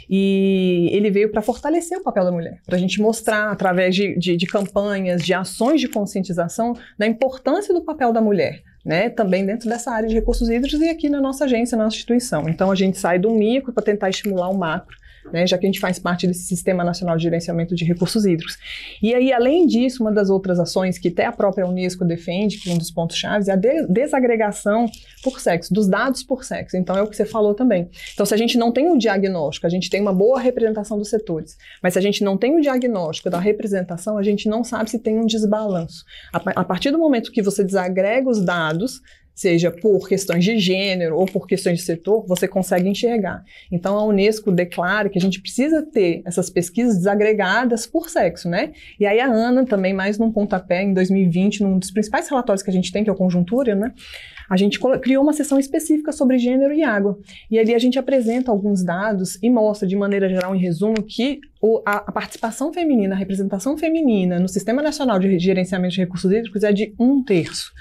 E 0.08 0.88
ele 0.92 1.10
veio 1.10 1.30
para 1.30 1.42
fortalecer 1.42 1.98
o 1.98 2.02
papel 2.02 2.24
da 2.24 2.30
mulher, 2.30 2.60
para 2.64 2.76
a 2.76 2.78
gente 2.78 3.00
mostrar, 3.00 3.50
através 3.50 3.94
de, 3.94 4.16
de, 4.16 4.36
de 4.36 4.46
campanhas, 4.46 5.22
de 5.22 5.34
ações 5.34 5.80
de 5.80 5.88
conscientização, 6.06 6.74
da 6.96 7.06
importância 7.06 7.74
do 7.74 7.82
papel 7.82 8.12
da 8.12 8.20
mulher. 8.20 8.62
Né, 8.84 9.10
também 9.10 9.44
dentro 9.44 9.68
dessa 9.68 9.90
área 9.90 10.08
de 10.08 10.14
recursos 10.14 10.48
hídricos 10.48 10.80
e 10.80 10.88
aqui 10.88 11.08
na 11.08 11.20
nossa 11.20 11.44
agência, 11.44 11.76
na 11.76 11.82
nossa 11.82 11.96
instituição. 11.96 12.48
Então, 12.48 12.70
a 12.70 12.74
gente 12.76 12.96
sai 12.96 13.18
do 13.18 13.32
micro 13.32 13.72
para 13.72 13.82
tentar 13.82 14.10
estimular 14.10 14.48
o 14.48 14.56
macro 14.56 14.96
né, 15.32 15.46
já 15.46 15.58
que 15.58 15.66
a 15.66 15.68
gente 15.68 15.80
faz 15.80 15.98
parte 15.98 16.26
desse 16.26 16.44
Sistema 16.44 16.84
Nacional 16.84 17.16
de 17.16 17.22
Gerenciamento 17.22 17.74
de 17.74 17.84
Recursos 17.84 18.24
Hídricos. 18.24 18.56
E 19.02 19.14
aí, 19.14 19.32
além 19.32 19.66
disso, 19.66 20.02
uma 20.02 20.12
das 20.12 20.30
outras 20.30 20.58
ações 20.58 20.98
que 20.98 21.08
até 21.08 21.26
a 21.26 21.32
própria 21.32 21.66
Unesco 21.66 22.04
defende, 22.04 22.58
que 22.58 22.70
é 22.70 22.72
um 22.72 22.78
dos 22.78 22.90
pontos 22.90 23.16
chaves, 23.16 23.48
é 23.48 23.52
a 23.52 23.56
de 23.56 23.86
desagregação 23.86 24.86
por 25.22 25.40
sexo, 25.40 25.72
dos 25.72 25.88
dados 25.88 26.22
por 26.22 26.44
sexo. 26.44 26.76
Então, 26.76 26.96
é 26.96 27.02
o 27.02 27.06
que 27.06 27.16
você 27.16 27.24
falou 27.24 27.54
também. 27.54 27.88
Então, 28.14 28.24
se 28.24 28.34
a 28.34 28.36
gente 28.36 28.56
não 28.56 28.72
tem 28.72 28.88
um 28.88 28.96
diagnóstico, 28.96 29.66
a 29.66 29.70
gente 29.70 29.90
tem 29.90 30.00
uma 30.00 30.12
boa 30.12 30.40
representação 30.40 30.98
dos 30.98 31.08
setores, 31.08 31.56
mas 31.82 31.94
se 31.94 31.98
a 31.98 32.02
gente 32.02 32.22
não 32.22 32.36
tem 32.36 32.56
o 32.56 32.60
diagnóstico 32.60 33.30
da 33.30 33.38
representação, 33.38 34.18
a 34.18 34.22
gente 34.22 34.48
não 34.48 34.62
sabe 34.62 34.90
se 34.90 34.98
tem 34.98 35.18
um 35.18 35.26
desbalanço. 35.26 36.04
A, 36.32 36.60
a 36.60 36.64
partir 36.64 36.90
do 36.90 36.98
momento 36.98 37.32
que 37.32 37.42
você 37.42 37.64
desagrega 37.64 38.28
os 38.28 38.44
dados, 38.44 39.00
seja 39.36 39.70
por 39.70 40.08
questões 40.08 40.42
de 40.42 40.58
gênero 40.58 41.18
ou 41.18 41.26
por 41.26 41.46
questões 41.46 41.78
de 41.78 41.84
setor, 41.84 42.24
você 42.26 42.48
consegue 42.48 42.88
enxergar. 42.88 43.44
Então 43.70 43.98
a 43.98 44.04
Unesco 44.04 44.50
declara 44.50 45.10
que 45.10 45.18
a 45.18 45.20
gente 45.20 45.42
precisa 45.42 45.82
ter 45.82 46.22
essas 46.24 46.48
pesquisas 46.48 46.96
desagregadas 46.96 47.86
por 47.86 48.08
sexo, 48.08 48.48
né? 48.48 48.72
E 48.98 49.04
aí 49.04 49.20
a 49.20 49.26
Ana 49.26 49.66
também 49.66 49.92
mais 49.92 50.18
num 50.18 50.32
pontapé 50.32 50.82
em 50.82 50.94
2020, 50.94 51.62
num 51.62 51.78
dos 51.78 51.90
principais 51.90 52.28
relatórios 52.30 52.62
que 52.62 52.70
a 52.70 52.72
gente 52.72 52.90
tem, 52.90 53.04
que 53.04 53.10
é 53.10 53.12
o 53.12 53.16
Conjuntura, 53.16 53.74
né? 53.74 53.92
a 54.48 54.56
gente 54.56 54.78
criou 55.02 55.22
uma 55.22 55.32
sessão 55.32 55.58
específica 55.58 56.12
sobre 56.12 56.38
gênero 56.38 56.72
e 56.72 56.82
água. 56.82 57.18
E 57.50 57.58
ali 57.58 57.74
a 57.74 57.78
gente 57.78 57.98
apresenta 57.98 58.50
alguns 58.50 58.82
dados 58.84 59.38
e 59.42 59.50
mostra, 59.50 59.86
de 59.86 59.96
maneira 59.96 60.28
geral, 60.28 60.54
em 60.54 60.58
resumo, 60.58 61.02
que 61.02 61.40
o, 61.60 61.82
a, 61.86 61.96
a, 61.96 62.12
participação 62.12 62.72
feminina, 62.72 63.14
a 63.14 63.18
representação 63.18 63.76
feminina 63.78 64.38
no 64.38 64.48
Sistema 64.48 64.82
Nacional 64.82 65.18
de 65.18 65.38
Gerenciamento 65.38 65.94
de 65.94 66.00
Recursos 66.00 66.30
Hídricos 66.30 66.62
é 66.62 66.72
de 66.72 66.94
um 66.98 67.22
terço. 67.24 67.72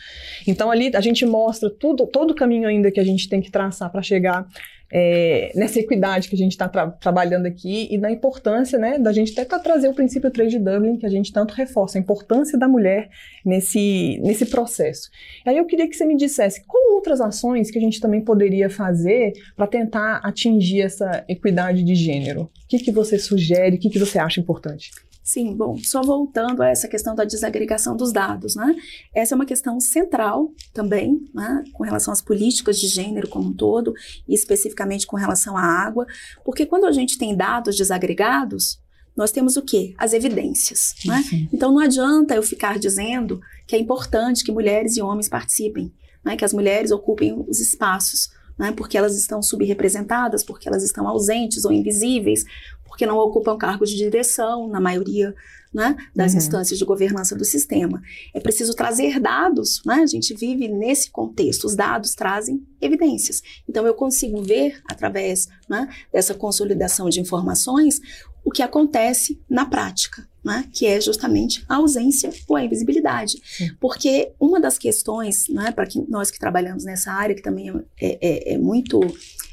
Então, 0.48 0.72
ali 0.72 0.92
a 0.96 1.02
gente 1.02 1.26
mostra 1.26 1.70
tudo, 1.70 2.08
todo 2.08 2.32
o 2.32 2.36
caminho 2.36 2.68
ainda 2.68 2.90
que 2.90 3.00
a 3.00 3.04
gente 3.04 3.28
tem 3.28 3.42
que 3.42 3.52
traçar 3.52 3.92
para 3.92 4.02
chegar 4.02 4.48
é, 4.92 5.52
nessa 5.56 5.80
equidade 5.80 6.30
que 6.30 6.36
a 6.36 6.38
gente 6.38 6.52
está 6.52 6.68
tra 6.68 6.88
trabalhando 6.90 7.46
aqui 7.46 7.88
e 7.92 7.98
na 7.98 8.12
importância 8.12 8.78
né, 8.78 9.00
da 9.00 9.12
gente 9.12 9.40
até 9.40 9.58
trazer 9.60 9.88
o 9.88 9.94
princípio 9.94 10.30
3 10.32 10.52
de 10.52 10.60
Dublin, 10.60 10.98
que 10.98 11.06
a 11.06 11.10
gente 11.10 11.32
tanto 11.32 11.54
reforça, 11.54 11.98
a 11.98 12.02
importância 12.02 12.58
da 12.58 12.68
mulher 12.68 13.10
nesse, 13.44 14.20
nesse 14.24 14.46
processo. 14.46 15.10
E 15.46 15.50
aí 15.50 15.58
eu 15.58 15.66
queria 15.66 15.88
que 15.88 15.96
você 15.96 16.06
me 16.06 16.16
dissesse 16.16 16.64
qual 16.66 16.96
outras 16.96 17.22
ações 17.22 17.70
que 17.70 17.78
a 17.78 17.82
gente 17.82 18.00
também 18.00 18.22
poderia 18.22 18.70
fazer 18.70 19.34
para 19.56 19.68
tentar 19.68 20.18
atingir 20.24 20.82
essa 20.82 21.24
equidade 21.28 21.84
de 21.84 21.96
gênero. 21.96 22.44
O 22.44 22.68
que, 22.68 22.80
que 22.80 22.92
você 22.92 23.20
sugere, 23.20 23.76
o 23.76 23.80
que, 23.80 23.90
que 23.90 24.00
você 24.00 24.18
acha 24.18 24.40
importante? 24.40 24.92
Sim, 25.26 25.56
bom, 25.56 25.76
só 25.80 26.04
voltando 26.04 26.62
a 26.62 26.70
essa 26.70 26.88
questão 26.88 27.16
da 27.16 27.24
desagregação 27.24 27.98
dos 27.98 28.14
dados, 28.14 28.56
né? 28.56 28.76
Essa 29.12 29.34
é 29.34 29.36
uma 29.36 29.46
questão 29.46 29.80
central 29.80 30.54
também, 30.72 31.20
né, 31.34 31.64
com 31.74 31.84
relação 31.84 32.14
às 32.14 32.22
políticas 32.22 32.80
de 32.80 32.86
gênero 32.88 33.28
como 33.28 33.50
um 33.50 33.54
todo, 33.54 33.92
e 34.28 34.36
especificamente 34.36 35.08
com 35.08 35.18
relação 35.18 35.58
à 35.58 35.64
água, 35.64 36.06
porque 36.44 36.64
quando 36.64 36.86
a 36.86 36.92
gente 36.92 37.18
tem 37.18 37.36
dados 37.36 37.76
desagregados, 37.76 38.80
nós 39.18 39.32
temos 39.32 39.58
o 39.58 39.64
quê? 39.64 39.96
As 39.98 40.14
evidências, 40.14 40.94
né? 41.04 41.24
Então 41.52 41.72
não 41.72 41.80
adianta 41.80 42.36
eu 42.36 42.44
ficar 42.44 42.78
dizendo 42.78 43.42
que 43.66 43.76
é 43.76 43.80
importante 43.80 44.44
que 44.44 44.52
mulheres 44.52 44.96
e 44.96 45.02
homens 45.02 45.28
participem, 45.28 45.92
né, 46.24 46.38
que 46.38 46.46
as 46.46 46.54
mulheres 46.54 46.92
ocupem 46.92 47.34
os 47.48 47.60
espaços, 47.60 48.30
né, 48.58 48.72
porque 48.72 48.98
elas 48.98 49.18
estão 49.18 49.42
subrepresentadas, 49.42 50.44
porque 50.44 50.68
elas 50.68 50.84
estão 50.84 51.08
ausentes 51.08 51.66
ou 51.66 51.72
invisíveis, 51.72 52.44
porque 52.86 53.06
não 53.06 53.18
ocupam 53.18 53.58
cargos 53.58 53.90
de 53.90 53.98
direção, 53.98 54.68
na 54.68 54.80
maioria 54.80 55.36
né, 55.76 55.98
das 56.16 56.32
uhum. 56.32 56.38
instâncias 56.38 56.80
de 56.80 56.86
governança 56.86 57.36
do 57.36 57.44
sistema. 57.44 58.02
É 58.34 58.40
preciso 58.40 58.74
trazer 58.74 59.20
dados, 59.20 59.82
né? 59.86 59.96
a 59.96 60.06
gente 60.06 60.34
vive 60.34 60.70
nesse 60.70 61.12
contexto, 61.12 61.66
os 61.66 61.76
dados 61.76 62.16
trazem 62.16 62.66
evidências. 62.80 63.42
Então, 63.68 63.86
eu 63.86 63.94
consigo 63.94 64.42
ver, 64.42 64.82
através 64.90 65.50
né, 65.68 65.90
dessa 66.14 66.34
consolidação 66.34 67.10
de 67.10 67.20
informações, 67.20 68.00
o 68.46 68.52
que 68.52 68.62
acontece 68.62 69.38
na 69.50 69.66
prática. 69.66 70.26
Né, 70.46 70.64
que 70.72 70.86
é 70.86 71.02
justamente 71.02 71.66
a 71.68 71.78
ausência 71.78 72.30
ou 72.48 72.56
a 72.56 72.64
invisibilidade. 72.64 73.42
Sim. 73.44 73.72
Porque 73.82 74.32
uma 74.40 74.60
das 74.60 74.78
questões, 74.78 75.48
né, 75.50 75.72
para 75.72 75.88
nós 76.08 76.30
que 76.30 76.38
trabalhamos 76.38 76.84
nessa 76.84 77.12
área, 77.12 77.34
que 77.34 77.42
também 77.42 77.70
é, 78.00 78.20
é, 78.22 78.54
é 78.54 78.58
muito 78.60 79.00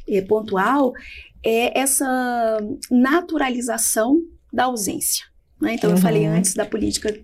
é, 0.07 0.21
pontual, 0.21 0.93
é 1.45 1.79
essa 1.79 2.59
naturalização 2.91 4.21
da 4.53 4.65
ausência. 4.65 5.25
Né? 5.61 5.75
Então, 5.75 5.91
uhum. 5.91 5.97
eu 5.97 6.03
falei 6.03 6.27
antes 6.27 6.55
da 6.55 6.65
política 6.65 7.17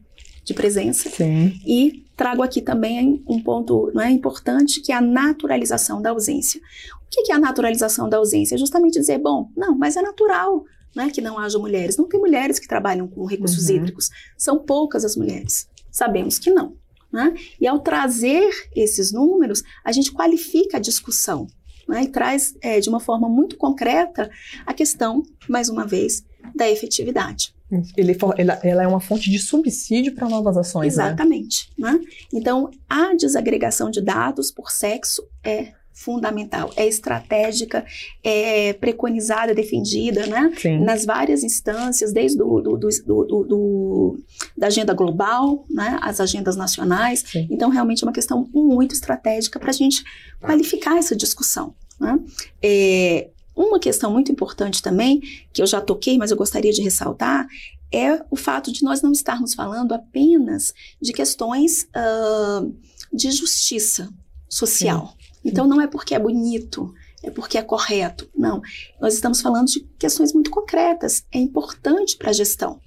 de 0.44 0.54
presença 0.54 1.10
Sim. 1.10 1.60
e 1.66 2.06
trago 2.16 2.42
aqui 2.42 2.62
também 2.62 3.22
um 3.28 3.42
ponto 3.42 3.92
não 3.94 4.02
é, 4.02 4.10
importante 4.10 4.80
que 4.80 4.90
é 4.90 4.94
a 4.94 5.00
naturalização 5.00 6.00
da 6.00 6.10
ausência. 6.10 6.60
O 7.06 7.10
que 7.10 7.30
é 7.30 7.34
a 7.34 7.38
naturalização 7.38 8.08
da 8.08 8.16
ausência? 8.16 8.54
É 8.54 8.58
justamente 8.58 8.98
dizer, 8.98 9.18
bom, 9.18 9.50
não, 9.56 9.76
mas 9.76 9.96
é 9.96 10.02
natural 10.02 10.64
né, 10.96 11.10
que 11.10 11.20
não 11.20 11.38
haja 11.38 11.58
mulheres. 11.58 11.96
Não 11.96 12.08
tem 12.08 12.18
mulheres 12.18 12.58
que 12.58 12.66
trabalham 12.66 13.06
com 13.06 13.24
recursos 13.26 13.68
uhum. 13.68 13.76
hídricos. 13.76 14.08
São 14.36 14.58
poucas 14.58 15.04
as 15.04 15.16
mulheres. 15.16 15.68
Sabemos 15.90 16.38
que 16.38 16.50
não. 16.50 16.76
Né? 17.12 17.34
E 17.60 17.66
ao 17.66 17.80
trazer 17.80 18.50
esses 18.74 19.12
números, 19.12 19.62
a 19.84 19.92
gente 19.92 20.12
qualifica 20.12 20.76
a 20.76 20.80
discussão 20.80 21.46
né, 21.88 22.02
e 22.02 22.08
traz 22.08 22.54
é, 22.60 22.78
de 22.80 22.88
uma 22.88 23.00
forma 23.00 23.28
muito 23.28 23.56
concreta 23.56 24.30
a 24.66 24.74
questão, 24.74 25.22
mais 25.48 25.68
uma 25.68 25.86
vez, 25.86 26.24
da 26.54 26.68
efetividade. 26.68 27.54
Ele, 27.96 28.16
ela, 28.62 28.82
é 28.82 28.86
uma 28.86 29.00
fonte 29.00 29.30
de 29.30 29.38
subsídio 29.38 30.14
para 30.14 30.28
novas 30.28 30.56
ações. 30.56 30.96
Né? 30.96 31.04
Exatamente. 31.04 31.70
Né? 31.78 31.92
Né? 31.92 32.00
Então, 32.32 32.70
a 32.88 33.14
desagregação 33.14 33.90
de 33.90 34.00
dados 34.00 34.50
por 34.50 34.70
sexo 34.70 35.22
é 35.44 35.72
fundamental, 35.98 36.72
é 36.76 36.86
estratégica, 36.86 37.84
é 38.22 38.72
preconizada, 38.72 39.52
defendida, 39.52 40.26
né? 40.28 40.52
Nas 40.78 41.04
várias 41.04 41.42
instâncias, 41.42 42.12
desde 42.12 42.38
do, 42.38 42.60
do, 42.60 42.78
do, 42.78 43.44
do, 43.44 44.18
da 44.56 44.68
agenda 44.68 44.94
global, 44.94 45.66
né? 45.68 45.98
As 46.00 46.20
agendas 46.20 46.54
nacionais. 46.56 47.24
Sim. 47.26 47.48
Então, 47.50 47.68
realmente 47.68 48.04
é 48.04 48.06
uma 48.06 48.12
questão 48.12 48.48
muito 48.54 48.94
estratégica 48.94 49.58
para 49.58 49.70
a 49.70 49.72
gente 49.72 50.04
qualificar 50.40 50.96
essa 50.96 51.16
discussão. 51.16 51.74
Né? 51.98 52.16
É, 52.62 53.30
uma 53.56 53.80
questão 53.80 54.12
muito 54.12 54.30
importante 54.30 54.80
também, 54.80 55.20
que 55.52 55.60
eu 55.60 55.66
já 55.66 55.80
toquei, 55.80 56.16
mas 56.16 56.30
eu 56.30 56.36
gostaria 56.36 56.72
de 56.72 56.80
ressaltar, 56.80 57.44
é 57.90 58.22
o 58.30 58.36
fato 58.36 58.70
de 58.70 58.84
nós 58.84 59.02
não 59.02 59.10
estarmos 59.10 59.52
falando 59.52 59.92
apenas 59.92 60.72
de 61.02 61.12
questões 61.12 61.88
uh, 61.96 62.72
de 63.12 63.32
justiça 63.32 64.08
social. 64.48 65.08
Sim. 65.08 65.17
Então, 65.44 65.66
não 65.66 65.80
é 65.80 65.86
porque 65.86 66.14
é 66.14 66.18
bonito 66.18 66.92
é 67.22 67.30
porque 67.30 67.58
é 67.58 67.62
correto. 67.62 68.28
Não. 68.36 68.60
Nós 69.00 69.14
estamos 69.14 69.40
falando 69.40 69.66
de 69.66 69.80
questões 69.98 70.32
muito 70.32 70.50
concretas. 70.50 71.24
É 71.32 71.38
importante 71.38 72.16
para 72.16 72.30
a 72.30 72.32
gestão. 72.32 72.80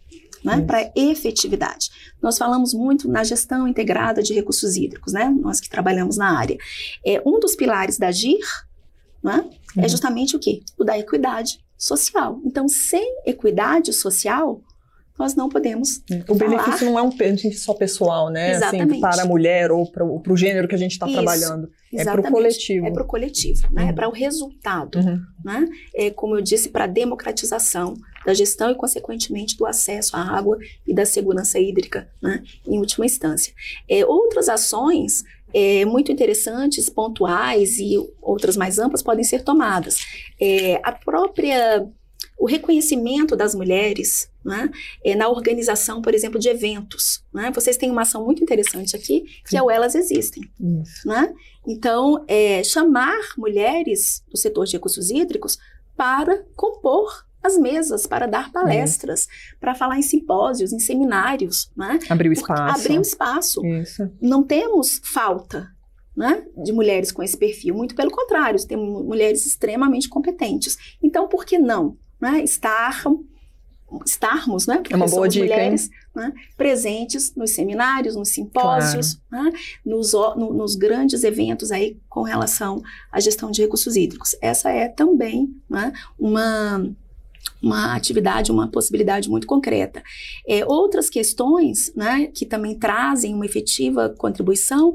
Né, 0.43 0.59
para 0.59 0.91
efetividade. 0.95 1.91
Nós 2.19 2.35
falamos 2.35 2.73
muito 2.73 3.07
na 3.07 3.23
gestão 3.23 3.67
integrada 3.67 4.23
de 4.23 4.33
recursos 4.33 4.75
hídricos, 4.75 5.13
né, 5.13 5.29
nós 5.29 5.59
que 5.59 5.69
trabalhamos 5.69 6.17
na 6.17 6.35
área. 6.35 6.57
É, 7.05 7.21
um 7.23 7.39
dos 7.39 7.55
pilares 7.55 7.99
da 7.99 8.09
GIR 8.09 8.39
né, 9.23 9.47
é 9.75 9.79
uhum. 9.79 9.85
é 9.85 9.87
justamente 9.87 10.35
o 10.35 10.39
quê? 10.39 10.63
O 10.79 10.83
da 10.83 10.97
equidade 10.97 11.63
social. 11.77 12.41
Então, 12.43 12.67
sem 12.67 13.21
equidade 13.23 13.93
social, 13.93 14.63
nós 15.21 15.35
não 15.35 15.47
podemos. 15.47 16.01
É, 16.09 16.23
o 16.27 16.35
falar... 16.35 16.49
benefício 16.49 16.85
não 16.85 16.97
é 16.97 17.01
um 17.01 17.15
benefício 17.15 17.59
só 17.59 17.73
pessoal, 17.73 18.29
né? 18.29 18.51
Exatamente. 18.51 18.91
Assim, 18.91 18.99
para 18.99 19.21
a 19.21 19.25
mulher 19.25 19.71
ou 19.71 19.89
para 19.89 20.03
o 20.03 20.35
gênero 20.35 20.67
que 20.67 20.73
a 20.73 20.77
gente 20.77 20.93
está 20.93 21.07
trabalhando. 21.07 21.69
É 21.93 22.03
para 22.03 22.21
o 22.21 22.31
coletivo. 22.31 22.87
É 22.87 22.91
para 22.91 23.03
o 23.03 23.05
coletivo, 23.05 23.67
né? 23.71 23.81
É 23.81 23.85
uhum. 23.85 23.89
É 23.89 23.93
para 23.93 24.09
o 24.09 24.11
resultado. 24.11 24.97
Uhum. 24.97 25.21
Né? 25.45 25.67
É, 25.95 26.09
como 26.09 26.35
eu 26.35 26.41
disse, 26.41 26.69
para 26.69 26.85
a 26.85 26.87
democratização 26.87 27.93
da 28.25 28.33
gestão 28.33 28.71
e, 28.71 28.75
consequentemente, 28.75 29.57
do 29.57 29.65
acesso 29.65 30.15
à 30.15 30.21
água 30.21 30.57
e 30.87 30.93
da 30.93 31.05
segurança 31.05 31.59
hídrica, 31.59 32.09
né? 32.21 32.43
em 32.65 32.79
última 32.79 33.05
instância. 33.05 33.53
É, 33.87 34.05
outras 34.05 34.49
ações 34.49 35.23
é, 35.53 35.85
muito 35.85 36.11
interessantes, 36.11 36.89
pontuais 36.89 37.77
e 37.77 37.95
outras 38.21 38.57
mais 38.57 38.79
amplas 38.79 39.03
podem 39.03 39.23
ser 39.23 39.43
tomadas. 39.43 39.99
É, 40.39 40.79
a 40.83 40.91
própria 40.91 41.87
o 42.41 42.47
reconhecimento 42.47 43.35
das 43.35 43.53
mulheres 43.53 44.27
né, 44.43 44.71
é, 45.05 45.13
na 45.13 45.29
organização, 45.29 46.01
por 46.01 46.15
exemplo, 46.15 46.39
de 46.39 46.49
eventos. 46.49 47.23
Né? 47.31 47.51
Vocês 47.53 47.77
têm 47.77 47.91
uma 47.91 48.01
ação 48.01 48.25
muito 48.25 48.41
interessante 48.41 48.95
aqui, 48.95 49.25
que 49.47 49.55
é 49.55 49.61
o 49.61 49.69
Elas 49.69 49.93
Existem. 49.93 50.51
Né? 51.05 51.31
Então, 51.67 52.25
é, 52.27 52.63
chamar 52.63 53.19
mulheres 53.37 54.23
do 54.27 54.35
setor 54.35 54.65
de 54.65 54.73
recursos 54.73 55.11
hídricos 55.11 55.59
para 55.95 56.43
compor 56.55 57.27
as 57.43 57.59
mesas, 57.59 58.07
para 58.07 58.25
dar 58.25 58.51
palestras, 58.51 59.27
é. 59.27 59.55
para 59.59 59.75
falar 59.75 59.99
em 59.99 60.01
simpósios, 60.01 60.73
em 60.73 60.79
seminários. 60.79 61.71
Né? 61.77 61.99
Abrir 62.09 62.29
o 62.29 62.33
espaço. 62.33 62.81
Abrir 62.81 62.97
o 62.97 63.01
espaço. 63.03 63.65
Isso. 63.67 64.09
Não 64.19 64.41
temos 64.41 64.99
falta 65.03 65.69
né, 66.17 66.43
de 66.63 66.73
mulheres 66.73 67.11
com 67.11 67.21
esse 67.21 67.37
perfil, 67.37 67.75
muito 67.75 67.95
pelo 67.95 68.11
contrário, 68.11 68.59
temos 68.67 69.05
mulheres 69.05 69.45
extremamente 69.45 70.09
competentes. 70.09 70.97
Então, 71.01 71.27
por 71.27 71.45
que 71.45 71.59
não? 71.59 71.97
Né, 72.21 72.43
estar, 72.43 73.03
estarmos, 74.05 74.67
né, 74.67 74.81
é 74.89 74.95
uma 74.95 75.07
boa 75.07 75.27
dica, 75.27 75.45
mulheres, 75.45 75.89
né, 76.15 76.31
presentes 76.55 77.33
nos 77.35 77.51
seminários, 77.51 78.15
nos 78.15 78.29
simpósios, 78.29 79.19
claro. 79.29 79.45
né, 79.51 79.59
nos, 79.85 80.13
no, 80.13 80.53
nos 80.53 80.75
grandes 80.75 81.23
eventos 81.23 81.71
aí 81.71 81.97
com 82.07 82.21
relação 82.21 82.81
à 83.11 83.19
gestão 83.19 83.49
de 83.49 83.61
recursos 83.61 83.95
hídricos. 83.95 84.35
Essa 84.41 84.69
é 84.69 84.87
também 84.87 85.53
né, 85.69 85.91
uma 86.17 86.89
uma 87.61 87.95
atividade, 87.95 88.51
uma 88.51 88.67
possibilidade 88.67 89.29
muito 89.29 89.45
concreta. 89.45 90.03
É, 90.47 90.65
outras 90.65 91.09
questões 91.09 91.93
né, 91.95 92.27
que 92.27 92.45
também 92.45 92.77
trazem 92.77 93.33
uma 93.33 93.45
efetiva 93.45 94.09
contribuição 94.17 94.93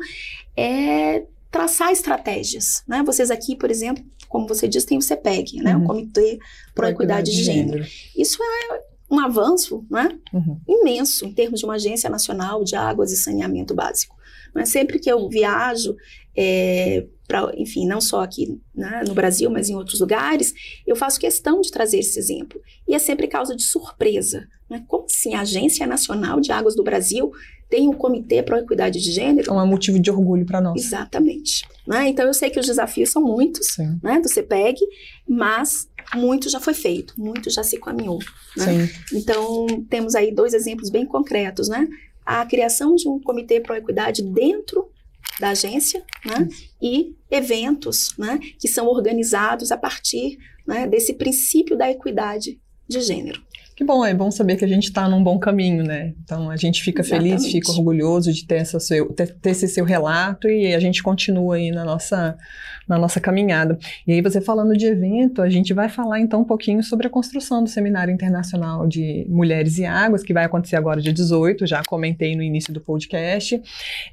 é 0.56 1.25
traçar 1.50 1.92
estratégias. 1.92 2.83
Né? 2.87 3.02
Vocês 3.04 3.30
aqui, 3.30 3.56
por 3.56 3.71
exemplo, 3.71 4.04
como 4.28 4.47
você 4.47 4.68
disse, 4.68 4.87
tem 4.87 4.99
o 4.99 5.02
CPEG, 5.02 5.62
né? 5.62 5.76
Uhum. 5.76 5.85
o 5.85 5.87
Comitê 5.87 6.38
para 6.75 6.88
a 6.88 6.90
Equidade 6.90 7.30
de 7.30 7.42
Gênero. 7.42 7.83
Gênero. 7.83 7.90
Isso 8.16 8.38
é 8.42 8.80
um 9.11 9.21
avanço 9.21 9.85
né? 9.90 10.18
Uhum. 10.33 10.61
imenso 10.66 11.25
em 11.25 11.33
termos 11.33 11.61
de 11.61 11.66
uma 11.66 11.75
agência 11.75 12.11
nacional 12.11 12.64
de 12.64 12.75
águas 12.75 13.12
e 13.12 13.16
saneamento 13.16 13.75
básico. 13.75 14.16
Mas 14.54 14.71
sempre 14.71 14.99
que 14.99 15.11
eu 15.11 15.28
viajo, 15.28 15.97
é, 16.37 17.06
pra, 17.26 17.52
enfim, 17.56 17.87
não 17.87 18.00
só 18.00 18.23
aqui 18.23 18.61
né, 18.75 19.02
no 19.06 19.14
Brasil, 19.14 19.50
mas 19.50 19.68
em 19.68 19.75
outros 19.75 20.00
lugares, 20.00 20.55
eu 20.87 20.96
faço 20.96 21.20
questão 21.20 21.61
de 21.61 21.70
trazer 21.70 21.98
esse 21.98 22.18
exemplo. 22.18 22.61
E 22.87 22.94
é 22.94 22.98
sempre 22.98 23.27
causa 23.27 23.55
de 23.55 23.62
surpresa. 23.62 24.46
Né? 24.68 24.85
Como 24.87 25.05
assim 25.05 25.35
a 25.35 25.40
Agência 25.40 25.87
Nacional 25.87 26.40
de 26.40 26.53
Águas 26.53 26.74
do 26.74 26.83
Brasil 26.83 27.33
tem 27.68 27.88
um 27.88 27.92
comitê 27.92 28.42
para 28.42 28.57
a 28.57 28.61
equidade 28.61 29.00
de 29.00 29.11
gênero. 29.11 29.53
É 29.53 29.62
um 29.62 29.66
motivo 29.66 29.98
de 29.98 30.11
orgulho 30.11 30.46
para 30.46 30.61
nós. 30.61 30.85
Exatamente. 30.85 31.66
Né? 31.87 32.09
Então, 32.09 32.27
eu 32.27 32.35
sei 32.35 32.48
que 32.48 32.61
os 32.61 32.66
desafios 32.66 33.11
são 33.11 33.22
muitos 33.22 33.77
né, 34.03 34.20
do 34.20 34.29
CPEG, 34.29 34.79
mas 35.29 35.88
muito 36.14 36.48
já 36.48 36.61
foi 36.61 36.74
feito, 36.74 37.14
muito 37.18 37.50
já 37.50 37.64
se 37.64 37.79
caminhou. 37.79 38.18
Né? 38.57 38.88
Então, 39.12 39.66
temos 39.90 40.14
aí 40.14 40.33
dois 40.33 40.55
exemplos 40.55 40.90
bem 40.90 41.05
concretos, 41.05 41.68
né? 41.68 41.88
A 42.24 42.44
criação 42.44 42.94
de 42.94 43.09
um 43.09 43.20
comitê 43.20 43.61
para 43.61 43.77
a 43.77 43.79
equidade 43.79 44.22
dentro 44.22 44.88
da 45.38 45.50
agência, 45.50 46.04
né? 46.24 46.48
E 46.80 47.14
eventos, 47.30 48.14
né? 48.18 48.38
Que 48.58 48.68
são 48.68 48.86
organizados 48.86 49.70
a 49.70 49.76
partir 49.76 50.38
né, 50.66 50.86
desse 50.86 51.14
princípio 51.14 51.76
da 51.76 51.90
equidade 51.90 52.60
de 52.88 53.00
gênero. 53.00 53.45
Que 53.76 53.84
bom, 53.84 54.02
é 54.02 54.14
bom 54.14 54.30
saber 54.30 54.56
que 54.56 54.64
a 54.64 54.68
gente 54.68 54.84
está 54.84 55.06
num 55.06 55.22
bom 55.22 55.38
caminho, 55.38 55.84
né? 55.84 56.14
Então 56.24 56.48
a 56.48 56.56
gente 56.56 56.82
fica 56.82 57.02
Exatamente. 57.02 57.42
feliz, 57.42 57.52
fica 57.52 57.70
orgulhoso 57.72 58.32
de 58.32 58.46
ter, 58.46 58.54
essa 58.54 58.80
seu, 58.80 59.12
ter, 59.12 59.34
ter, 59.34 59.50
esse 59.50 59.68
seu 59.68 59.84
relato 59.84 60.48
e 60.48 60.74
a 60.74 60.80
gente 60.80 61.02
continua 61.02 61.56
aí 61.56 61.70
na 61.70 61.84
nossa, 61.84 62.38
na 62.88 62.96
nossa 62.96 63.20
caminhada. 63.20 63.78
E 64.06 64.12
aí, 64.14 64.22
você 64.22 64.40
falando 64.40 64.74
de 64.74 64.86
evento, 64.86 65.42
a 65.42 65.50
gente 65.50 65.74
vai 65.74 65.90
falar 65.90 66.20
então 66.20 66.40
um 66.40 66.44
pouquinho 66.44 66.82
sobre 66.82 67.06
a 67.06 67.10
construção 67.10 67.62
do 67.62 67.68
Seminário 67.68 68.14
Internacional 68.14 68.86
de 68.86 69.26
Mulheres 69.28 69.76
e 69.76 69.84
Águas, 69.84 70.22
que 70.22 70.32
vai 70.32 70.46
acontecer 70.46 70.76
agora 70.76 70.98
dia 70.98 71.12
18, 71.12 71.66
já 71.66 71.82
comentei 71.86 72.34
no 72.34 72.42
início 72.42 72.72
do 72.72 72.80
podcast. 72.80 73.60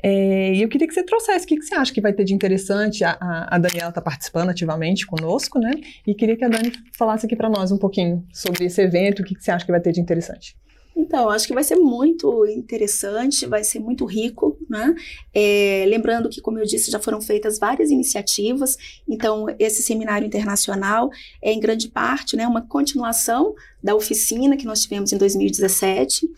É, 0.03 0.55
e 0.55 0.61
eu 0.61 0.67
queria 0.67 0.89
que 0.89 0.93
você 0.93 1.03
trouxesse 1.03 1.45
o 1.45 1.47
que, 1.47 1.55
que 1.55 1.63
você 1.63 1.75
acha 1.75 1.93
que 1.93 2.01
vai 2.01 2.11
ter 2.11 2.25
de 2.25 2.33
interessante. 2.33 3.05
A, 3.05 3.11
a, 3.11 3.55
a 3.55 3.57
Daniela 3.57 3.87
está 3.89 4.01
participando 4.01 4.49
ativamente 4.49 5.07
conosco, 5.07 5.57
né? 5.57 5.71
E 6.05 6.13
queria 6.13 6.35
que 6.35 6.43
a 6.43 6.49
Dani 6.49 6.73
falasse 6.97 7.25
aqui 7.25 7.35
para 7.37 7.49
nós 7.49 7.71
um 7.71 7.77
pouquinho 7.77 8.25
sobre 8.33 8.65
esse 8.65 8.81
evento, 8.81 9.21
o 9.21 9.23
que, 9.23 9.35
que 9.35 9.41
você 9.41 9.52
acha 9.53 9.65
que 9.65 9.71
vai 9.71 9.81
ter 9.81 9.91
de 9.91 10.01
interessante? 10.01 10.55
Então, 10.95 11.29
acho 11.29 11.47
que 11.47 11.53
vai 11.53 11.63
ser 11.63 11.75
muito 11.75 12.45
interessante, 12.45 13.47
vai 13.47 13.63
ser 13.63 13.79
muito 13.79 14.05
rico, 14.05 14.57
né? 14.69 14.93
É, 15.33 15.85
lembrando 15.87 16.29
que, 16.29 16.39
como 16.39 16.59
eu 16.59 16.65
disse, 16.65 16.91
já 16.91 16.99
foram 16.99 17.19
feitas 17.19 17.57
várias 17.57 17.89
iniciativas, 17.89 18.77
então 19.07 19.47
esse 19.57 19.81
seminário 19.81 20.25
internacional 20.25 21.09
é 21.41 21.51
em 21.51 21.59
grande 21.59 21.89
parte 21.89 22.35
né, 22.35 22.47
uma 22.47 22.61
continuação 22.61 23.55
da 23.81 23.95
oficina 23.95 24.55
que 24.55 24.65
nós 24.65 24.81
tivemos 24.81 25.11
em 25.11 25.17
2017 25.17 26.29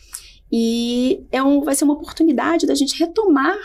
e 0.51 1.25
é 1.32 1.43
um, 1.43 1.62
vai 1.62 1.75
ser 1.75 1.84
uma 1.84 1.95
oportunidade 1.95 2.65
da 2.65 2.75
gente 2.75 2.97
retomar 2.97 3.58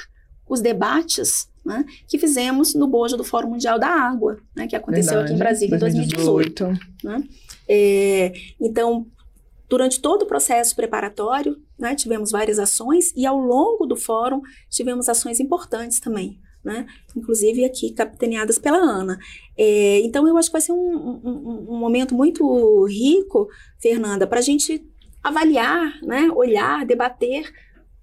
os 0.48 0.60
debates 0.60 1.48
né, 1.64 1.84
que 2.08 2.18
fizemos 2.18 2.74
no 2.74 2.88
bojo 2.88 3.16
do 3.16 3.22
Fórum 3.22 3.50
Mundial 3.50 3.78
da 3.78 3.88
Água, 3.88 4.38
né, 4.56 4.66
que 4.66 4.74
aconteceu 4.74 5.18
Verdade, 5.18 5.26
aqui 5.26 5.34
em 5.34 5.38
Brasília 5.38 5.76
em 5.76 5.78
2018. 5.78 6.64
2018. 6.64 7.04
Né? 7.04 7.22
É, 7.68 8.32
então, 8.60 9.06
Durante 9.70 10.00
todo 10.00 10.22
o 10.22 10.26
processo 10.26 10.74
preparatório, 10.74 11.56
né, 11.78 11.94
tivemos 11.94 12.33
várias 12.33 12.59
ações 12.59 13.12
e 13.16 13.24
ao 13.24 13.38
longo 13.38 13.87
do 13.87 13.94
fórum 13.94 14.42
tivemos 14.68 15.09
ações 15.09 15.38
importantes 15.38 16.00
também. 16.00 16.40
Né? 16.64 16.87
Inclusive 17.16 17.64
aqui 17.64 17.92
capitaneadas 17.92 18.59
pela 18.59 18.78
Ana. 18.78 19.16
É, 19.56 20.00
então 20.00 20.26
eu 20.26 20.37
acho 20.37 20.48
que 20.48 20.54
vai 20.54 20.61
ser 20.61 20.72
um, 20.72 20.76
um, 20.76 21.66
um 21.70 21.78
momento 21.78 22.16
muito 22.16 22.85
rico, 22.85 23.48
Fernanda, 23.80 24.26
para 24.26 24.40
a 24.40 24.42
gente 24.42 24.85
avaliar, 25.22 26.00
né, 26.02 26.28
olhar, 26.35 26.85
debater 26.85 27.48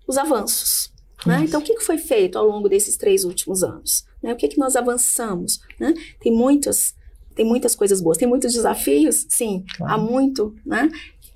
os 0.08 0.18
avanços. 0.18 0.90
Né? 1.26 1.42
Então, 1.44 1.60
o 1.60 1.64
que, 1.64 1.78
foi 1.82 1.98
feito 1.98 2.38
ao 2.38 2.48
longo 2.48 2.70
desses 2.70 2.96
três 2.96 3.26
últimos 3.26 3.62
anos? 3.62 4.06
Né? 4.24 4.32
O 4.32 4.38
que, 4.38 4.48
que 4.48 4.58
nós 4.58 4.78
avançamos? 4.78 5.60
Né? 5.78 5.94
Tem 6.22 6.32
muitas 6.32 6.96
tem 7.38 7.46
muitas 7.46 7.76
coisas 7.76 8.02
boas, 8.02 8.18
tem 8.18 8.28
muitos 8.28 8.52
desafios, 8.52 9.28
sim, 9.30 9.64
claro. 9.78 9.94
há 9.94 9.98
muito, 10.00 10.56
né? 10.66 10.90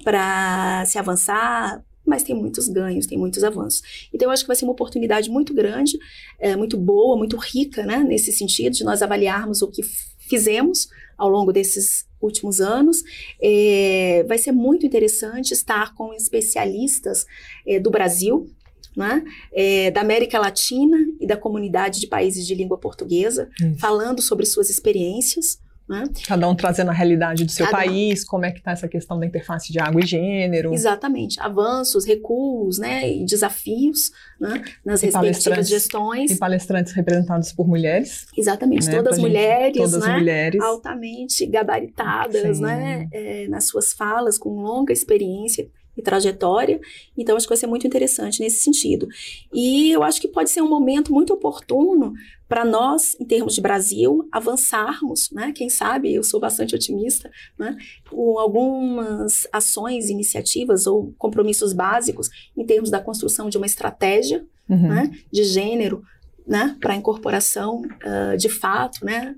Para 0.04 0.84
se 0.86 0.98
avançar, 0.98 1.84
mas 2.06 2.24
tem 2.24 2.36
muitos 2.36 2.68
ganhos, 2.68 3.06
tem 3.06 3.18
muitos 3.18 3.44
avanços. 3.44 4.10
Então, 4.14 4.28
eu 4.28 4.32
acho 4.32 4.44
que 4.44 4.48
vai 4.48 4.56
ser 4.56 4.66
uma 4.66 4.74
oportunidade 4.74 5.30
muito 5.30 5.54
grande, 5.54 5.98
é, 6.40 6.56
muito 6.56 6.78
boa, 6.78 7.18
muito 7.18 7.38
rica, 7.38 7.86
né, 7.86 8.04
nesse 8.04 8.32
sentido, 8.32 8.74
de 8.74 8.84
nós 8.84 9.02
avaliarmos 9.02 9.62
o 9.62 9.68
que 9.68 9.82
fizemos 10.28 10.90
ao 11.18 11.30
longo 11.30 11.52
desses 11.52 12.08
últimos 12.20 12.60
anos. 12.60 13.04
É, 13.42 14.24
vai 14.28 14.38
ser 14.38 14.52
muito 14.52 14.86
interessante 14.86 15.52
estar 15.52 15.94
com 15.94 16.14
especialistas 16.14 17.26
é, 17.66 17.80
do 17.80 17.92
Brasil, 17.92 18.50
né, 18.96 19.24
é, 19.54 19.92
da 19.92 20.02
América 20.02 20.40
Latina 20.40 20.98
e 21.20 21.28
da 21.28 21.38
comunidade 21.38 22.00
de 22.00 22.08
países 22.08 22.46
de 22.46 22.56
língua 22.56 22.78
portuguesa, 22.78 23.50
falando 23.78 24.22
sobre 24.22 24.46
suas 24.46 24.70
experiências. 24.70 25.60
Né? 25.90 26.04
Cada 26.26 26.48
um 26.48 26.56
trazendo 26.56 26.90
a 26.90 26.94
realidade 26.94 27.44
do 27.44 27.52
seu 27.52 27.66
Cada... 27.66 27.80
país, 27.80 28.24
como 28.24 28.46
é 28.46 28.52
que 28.52 28.60
está 28.60 28.72
essa 28.72 28.88
questão 28.88 29.20
da 29.20 29.26
interface 29.26 29.74
de 29.74 29.80
água 29.80 30.02
e 30.02 30.06
gênero. 30.06 30.74
Exatamente. 30.74 31.40
Avanços, 31.40 32.06
recuos, 32.06 32.80
né? 32.80 33.12
E 33.12 33.26
desafios 33.26 34.12
né? 34.40 34.64
nas 34.86 35.04
e 35.04 35.08
respectivas 35.08 35.68
gestões. 35.68 36.32
E 36.32 36.38
palestrantes 36.38 36.94
representados 36.94 37.52
por 37.52 37.68
mulheres. 37.68 38.26
Exatamente. 38.38 38.88
Né? 38.88 38.96
Todas 38.96 39.18
mulheres, 39.18 39.78
todas 39.78 40.08
né? 40.08 40.18
mulheres. 40.18 40.62
Altamente 40.62 41.46
gabaritadas, 41.46 42.58
Sim. 42.58 42.64
né? 42.64 43.08
É, 43.12 43.48
nas 43.48 43.68
suas 43.68 43.92
falas, 43.92 44.38
com 44.38 44.62
longa 44.62 44.94
experiência 44.94 45.70
e 45.96 46.02
trajetória. 46.02 46.80
Então, 47.18 47.36
acho 47.36 47.46
que 47.46 47.52
vai 47.52 47.58
ser 47.58 47.68
muito 47.68 47.86
interessante 47.86 48.40
nesse 48.40 48.64
sentido. 48.64 49.08
E 49.54 49.92
eu 49.92 50.04
acho 50.04 50.22
que 50.22 50.28
pode 50.28 50.50
ser 50.50 50.62
um 50.62 50.70
momento 50.70 51.14
muito 51.14 51.34
oportuno 51.34 52.14
para 52.48 52.66
nós, 52.66 53.16
em 53.20 53.26
termos 53.26 53.56
de 53.56 53.62
Brasil, 53.62 54.28
avançarmos, 54.32 55.30
né? 55.32 55.54
Quem 55.56 55.70
sabe, 55.70 56.14
eu 56.14 56.24
sou 56.24 56.40
bastante 56.40 56.76
otimista, 56.76 57.32
né? 57.58 57.78
Com 58.10 58.38
algumas 58.38 59.48
ações, 59.54 60.10
iniciativas 60.10 60.86
ou 60.86 61.14
compromissos 61.18 61.72
básicos 61.72 62.30
em 62.58 62.66
termos 62.66 62.90
da 62.90 63.00
construção 63.00 63.50
de 63.50 63.58
uma 63.58 63.66
estratégia 63.66 64.46
uhum. 64.70 64.88
né? 64.88 65.12
de 65.32 65.44
gênero 65.44 66.04
né, 66.46 66.76
para 66.82 66.94
a 66.94 66.96
incorporação 66.98 67.82
uh, 67.82 68.36
de 68.36 68.50
fato 68.50 69.06
né, 69.06 69.36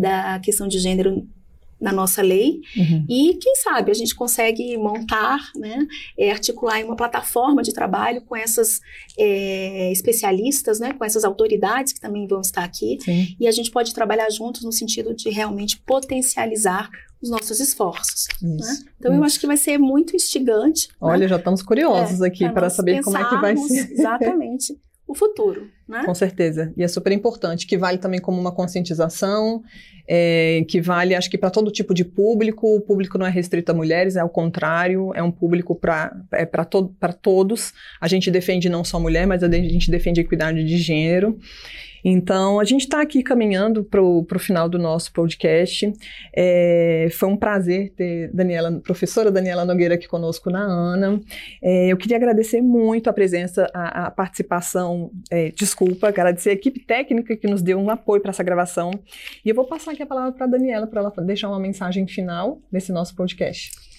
da 0.00 0.38
questão 0.40 0.66
de 0.68 0.78
gênero 0.78 1.26
na 1.82 1.92
nossa 1.92 2.22
lei 2.22 2.60
uhum. 2.76 3.04
e 3.08 3.34
quem 3.34 3.56
sabe 3.56 3.90
a 3.90 3.94
gente 3.94 4.14
consegue 4.14 4.76
montar, 4.78 5.40
né, 5.56 5.86
é, 6.16 6.30
articular 6.30 6.82
uma 6.84 6.94
plataforma 6.94 7.62
de 7.62 7.74
trabalho 7.74 8.22
com 8.22 8.36
essas 8.36 8.80
é, 9.18 9.90
especialistas, 9.90 10.78
né, 10.78 10.92
com 10.92 11.04
essas 11.04 11.24
autoridades 11.24 11.92
que 11.92 12.00
também 12.00 12.26
vão 12.26 12.40
estar 12.40 12.62
aqui 12.62 12.98
Sim. 13.00 13.36
e 13.38 13.48
a 13.48 13.50
gente 13.50 13.70
pode 13.70 13.92
trabalhar 13.92 14.30
juntos 14.30 14.62
no 14.62 14.70
sentido 14.70 15.12
de 15.12 15.28
realmente 15.28 15.82
potencializar 15.84 16.88
os 17.20 17.30
nossos 17.30 17.60
esforços. 17.60 18.26
Né? 18.40 18.58
Então 18.98 19.12
isso. 19.12 19.20
eu 19.20 19.24
acho 19.24 19.40
que 19.40 19.46
vai 19.46 19.56
ser 19.56 19.78
muito 19.78 20.14
instigante. 20.14 20.88
Né. 20.88 20.94
Olha, 21.00 21.20
né? 21.20 21.28
já 21.28 21.36
estamos 21.36 21.62
curiosos 21.62 22.20
é, 22.20 22.26
aqui 22.26 22.48
para 22.48 22.70
saber 22.70 23.02
como 23.02 23.16
é 23.16 23.28
que 23.28 23.36
vai 23.36 23.56
ser. 23.56 23.92
Exatamente. 23.92 24.76
o 25.12 25.14
futuro, 25.14 25.68
né? 25.88 26.02
Com 26.04 26.14
certeza. 26.14 26.72
E 26.76 26.82
é 26.82 26.88
super 26.88 27.12
importante, 27.12 27.66
que 27.66 27.78
vale 27.78 27.98
também 27.98 28.20
como 28.20 28.40
uma 28.40 28.52
conscientização, 28.52 29.62
é, 30.08 30.64
que 30.68 30.80
vale, 30.80 31.14
acho 31.14 31.30
que 31.30 31.38
para 31.38 31.50
todo 31.50 31.70
tipo 31.70 31.94
de 31.94 32.04
público. 32.04 32.76
O 32.76 32.80
público 32.80 33.16
não 33.18 33.26
é 33.26 33.30
restrito 33.30 33.70
a 33.72 33.74
mulheres, 33.74 34.16
é 34.16 34.20
ao 34.20 34.28
contrário, 34.28 35.12
é 35.14 35.22
um 35.22 35.30
público 35.30 35.74
para 35.74 36.14
é 36.32 36.44
to, 36.64 36.94
todos. 37.20 37.72
A 38.00 38.08
gente 38.08 38.30
defende 38.30 38.68
não 38.68 38.84
só 38.84 38.98
mulher, 38.98 39.26
mas 39.26 39.42
a 39.42 39.50
gente 39.50 39.90
defende 39.90 40.20
a 40.20 40.24
equidade 40.24 40.64
de 40.64 40.76
gênero. 40.78 41.38
Então, 42.04 42.58
a 42.58 42.64
gente 42.64 42.82
está 42.82 43.00
aqui 43.00 43.22
caminhando 43.22 43.84
para 43.84 44.02
o 44.02 44.38
final 44.38 44.68
do 44.68 44.78
nosso 44.78 45.12
podcast. 45.12 45.92
É, 46.34 47.08
foi 47.12 47.28
um 47.28 47.36
prazer 47.36 47.92
ter 47.96 48.30
Daniela, 48.32 48.80
professora 48.80 49.30
Daniela 49.30 49.64
Nogueira 49.64 49.94
aqui 49.94 50.08
conosco 50.08 50.50
na 50.50 50.62
ANA. 50.62 51.20
É, 51.62 51.88
eu 51.88 51.96
queria 51.96 52.16
agradecer 52.16 52.60
muito 52.60 53.08
a 53.08 53.12
presença, 53.12 53.70
a, 53.72 54.06
a 54.06 54.10
participação, 54.10 55.10
é, 55.30 55.50
desculpa, 55.50 56.08
agradecer 56.08 56.50
a 56.50 56.54
equipe 56.54 56.80
técnica 56.80 57.36
que 57.36 57.46
nos 57.46 57.62
deu 57.62 57.78
um 57.78 57.90
apoio 57.90 58.20
para 58.20 58.30
essa 58.30 58.42
gravação. 58.42 58.90
E 59.44 59.48
eu 59.48 59.54
vou 59.54 59.66
passar 59.66 59.92
aqui 59.92 60.02
a 60.02 60.06
palavra 60.06 60.32
para 60.32 60.46
a 60.46 60.48
Daniela 60.48 60.86
para 60.86 61.00
ela 61.00 61.12
deixar 61.24 61.48
uma 61.48 61.60
mensagem 61.60 62.06
final 62.06 62.60
nesse 62.70 62.92
nosso 62.92 63.14
podcast. 63.14 63.91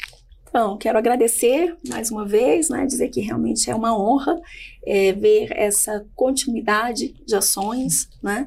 Então, 0.53 0.77
quero 0.77 0.99
agradecer 0.99 1.75
mais 1.89 2.11
uma 2.11 2.27
vez, 2.27 2.69
né, 2.69 2.85
dizer 2.85 3.09
que 3.09 3.19
realmente 3.21 3.71
é 3.71 3.75
uma 3.75 3.97
honra 3.99 4.39
é, 4.85 5.11
ver 5.11 5.51
essa 5.51 6.05
continuidade 6.15 7.15
de 7.25 7.35
ações, 7.35 8.07
né? 8.21 8.45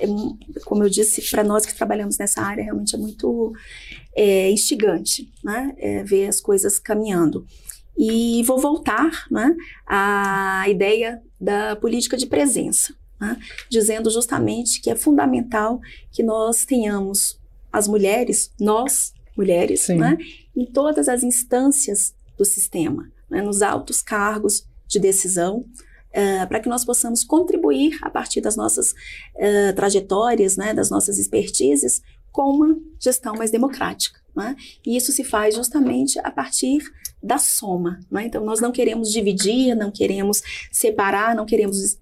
É, 0.00 0.06
como 0.64 0.82
eu 0.82 0.88
disse, 0.88 1.20
para 1.30 1.44
nós 1.44 1.66
que 1.66 1.74
trabalhamos 1.74 2.16
nessa 2.16 2.40
área, 2.40 2.64
realmente 2.64 2.94
é 2.94 2.98
muito 2.98 3.52
é, 4.16 4.50
instigante, 4.50 5.30
né? 5.44 5.74
É, 5.76 6.02
ver 6.02 6.28
as 6.28 6.40
coisas 6.40 6.78
caminhando. 6.78 7.46
E 7.94 8.42
vou 8.44 8.58
voltar 8.58 9.26
né, 9.30 9.54
à 9.86 10.64
ideia 10.66 11.22
da 11.38 11.76
política 11.76 12.16
de 12.16 12.26
presença, 12.26 12.94
né, 13.20 13.38
dizendo 13.68 14.08
justamente 14.10 14.80
que 14.80 14.88
é 14.88 14.96
fundamental 14.96 15.78
que 16.10 16.22
nós 16.22 16.64
tenhamos 16.64 17.38
as 17.70 17.86
mulheres, 17.86 18.50
nós 18.58 19.12
mulheres, 19.36 19.88
né, 19.88 20.16
em 20.56 20.64
todas 20.64 21.08
as 21.08 21.22
instâncias 21.22 22.14
do 22.36 22.44
sistema, 22.44 23.10
né, 23.30 23.42
nos 23.42 23.62
altos 23.62 24.02
cargos 24.02 24.66
de 24.86 24.98
decisão, 24.98 25.58
uh, 25.58 26.46
para 26.48 26.60
que 26.60 26.68
nós 26.68 26.84
possamos 26.84 27.24
contribuir 27.24 27.98
a 28.02 28.10
partir 28.10 28.40
das 28.40 28.56
nossas 28.56 28.92
uh, 28.92 29.74
trajetórias, 29.74 30.56
né, 30.56 30.72
das 30.72 30.90
nossas 30.90 31.18
expertises, 31.18 32.02
com 32.30 32.50
uma 32.50 32.76
gestão 32.98 33.34
mais 33.34 33.50
democrática. 33.50 34.20
Né? 34.34 34.56
E 34.84 34.96
isso 34.96 35.12
se 35.12 35.22
faz 35.22 35.54
justamente 35.54 36.18
a 36.18 36.30
partir 36.30 36.82
da 37.22 37.38
soma. 37.38 38.00
Né? 38.10 38.26
Então, 38.26 38.44
nós 38.44 38.60
não 38.60 38.72
queremos 38.72 39.12
dividir, 39.12 39.76
não 39.76 39.90
queremos 39.90 40.42
separar, 40.72 41.36
não 41.36 41.46
queremos 41.46 41.96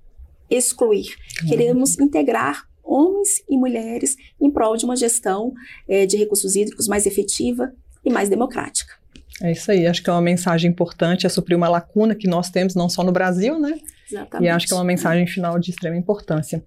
excluir, 0.48 1.14
uhum. 1.42 1.48
queremos 1.48 1.98
integrar 1.98 2.66
homens 2.82 3.42
e 3.48 3.56
mulheres 3.56 4.16
em 4.40 4.50
prol 4.50 4.76
de 4.76 4.84
uma 4.84 4.96
gestão 4.96 5.52
é, 5.86 6.04
de 6.04 6.16
recursos 6.16 6.56
hídricos 6.56 6.88
mais 6.88 7.06
efetiva 7.06 7.72
e 8.04 8.10
mais 8.10 8.28
democrática. 8.28 8.94
É 9.42 9.50
isso 9.50 9.70
aí, 9.70 9.86
acho 9.86 10.02
que 10.02 10.10
é 10.10 10.12
uma 10.12 10.22
mensagem 10.22 10.70
importante, 10.70 11.26
é 11.26 11.28
suprir 11.28 11.56
uma 11.56 11.68
lacuna 11.68 12.14
que 12.14 12.28
nós 12.28 12.50
temos, 12.50 12.74
não 12.74 12.88
só 12.88 13.02
no 13.02 13.12
Brasil, 13.12 13.58
né? 13.58 13.78
Exatamente. 14.12 14.46
E 14.46 14.50
acho 14.50 14.66
que 14.66 14.72
é 14.72 14.76
uma 14.76 14.84
mensagem 14.84 15.26
final 15.26 15.58
de 15.58 15.70
extrema 15.70 15.96
importância. 15.96 16.62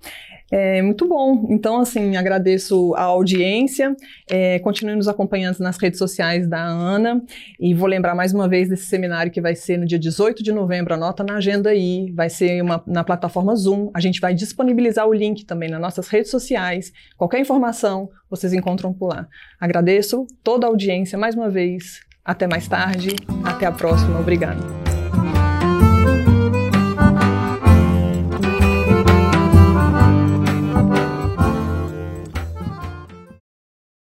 É, 0.52 0.82
muito 0.82 1.08
bom. 1.08 1.48
Então, 1.50 1.80
assim, 1.80 2.16
agradeço 2.16 2.94
a 2.96 3.04
audiência. 3.04 3.96
É, 4.30 4.60
continue 4.60 4.96
nos 4.96 5.08
acompanhando 5.08 5.60
nas 5.60 5.78
redes 5.78 5.98
sociais 5.98 6.48
da 6.48 6.62
Ana. 6.64 7.22
E 7.60 7.74
vou 7.74 7.88
lembrar 7.88 8.14
mais 8.14 8.34
uma 8.34 8.48
vez 8.48 8.70
desse 8.70 8.86
seminário 8.86 9.32
que 9.32 9.42
vai 9.42 9.56
ser 9.56 9.78
no 9.78 9.86
dia 9.86 9.98
18 9.98 10.44
de 10.44 10.52
novembro. 10.52 10.94
Anota 10.94 11.24
na 11.24 11.38
agenda 11.38 11.72
aí. 11.72 12.12
Vai 12.14 12.30
ser 12.30 12.62
uma, 12.62 12.84
na 12.86 13.04
plataforma 13.04 13.56
Zoom. 13.56 13.90
A 13.94 14.00
gente 14.00 14.22
vai 14.22 14.34
disponibilizar 14.34 15.08
o 15.08 15.14
link 15.14 15.46
também 15.46 15.70
nas 15.70 15.82
nossas 15.82 16.08
redes 16.08 16.30
sociais. 16.30 16.92
Qualquer 17.18 17.40
informação 17.40 18.10
vocês 18.30 18.54
encontram 18.54 18.94
por 18.94 19.08
lá. 19.08 19.28
Agradeço 19.60 20.28
toda 20.44 20.68
a 20.68 20.70
audiência 20.70 21.18
mais 21.18 21.36
uma 21.36 21.50
vez. 21.50 22.02
Até 22.24 22.48
mais 22.48 22.68
tarde. 22.68 23.10
Até 23.44 23.66
a 23.66 23.72
próxima. 23.72 24.20
Obrigada. 24.20 24.85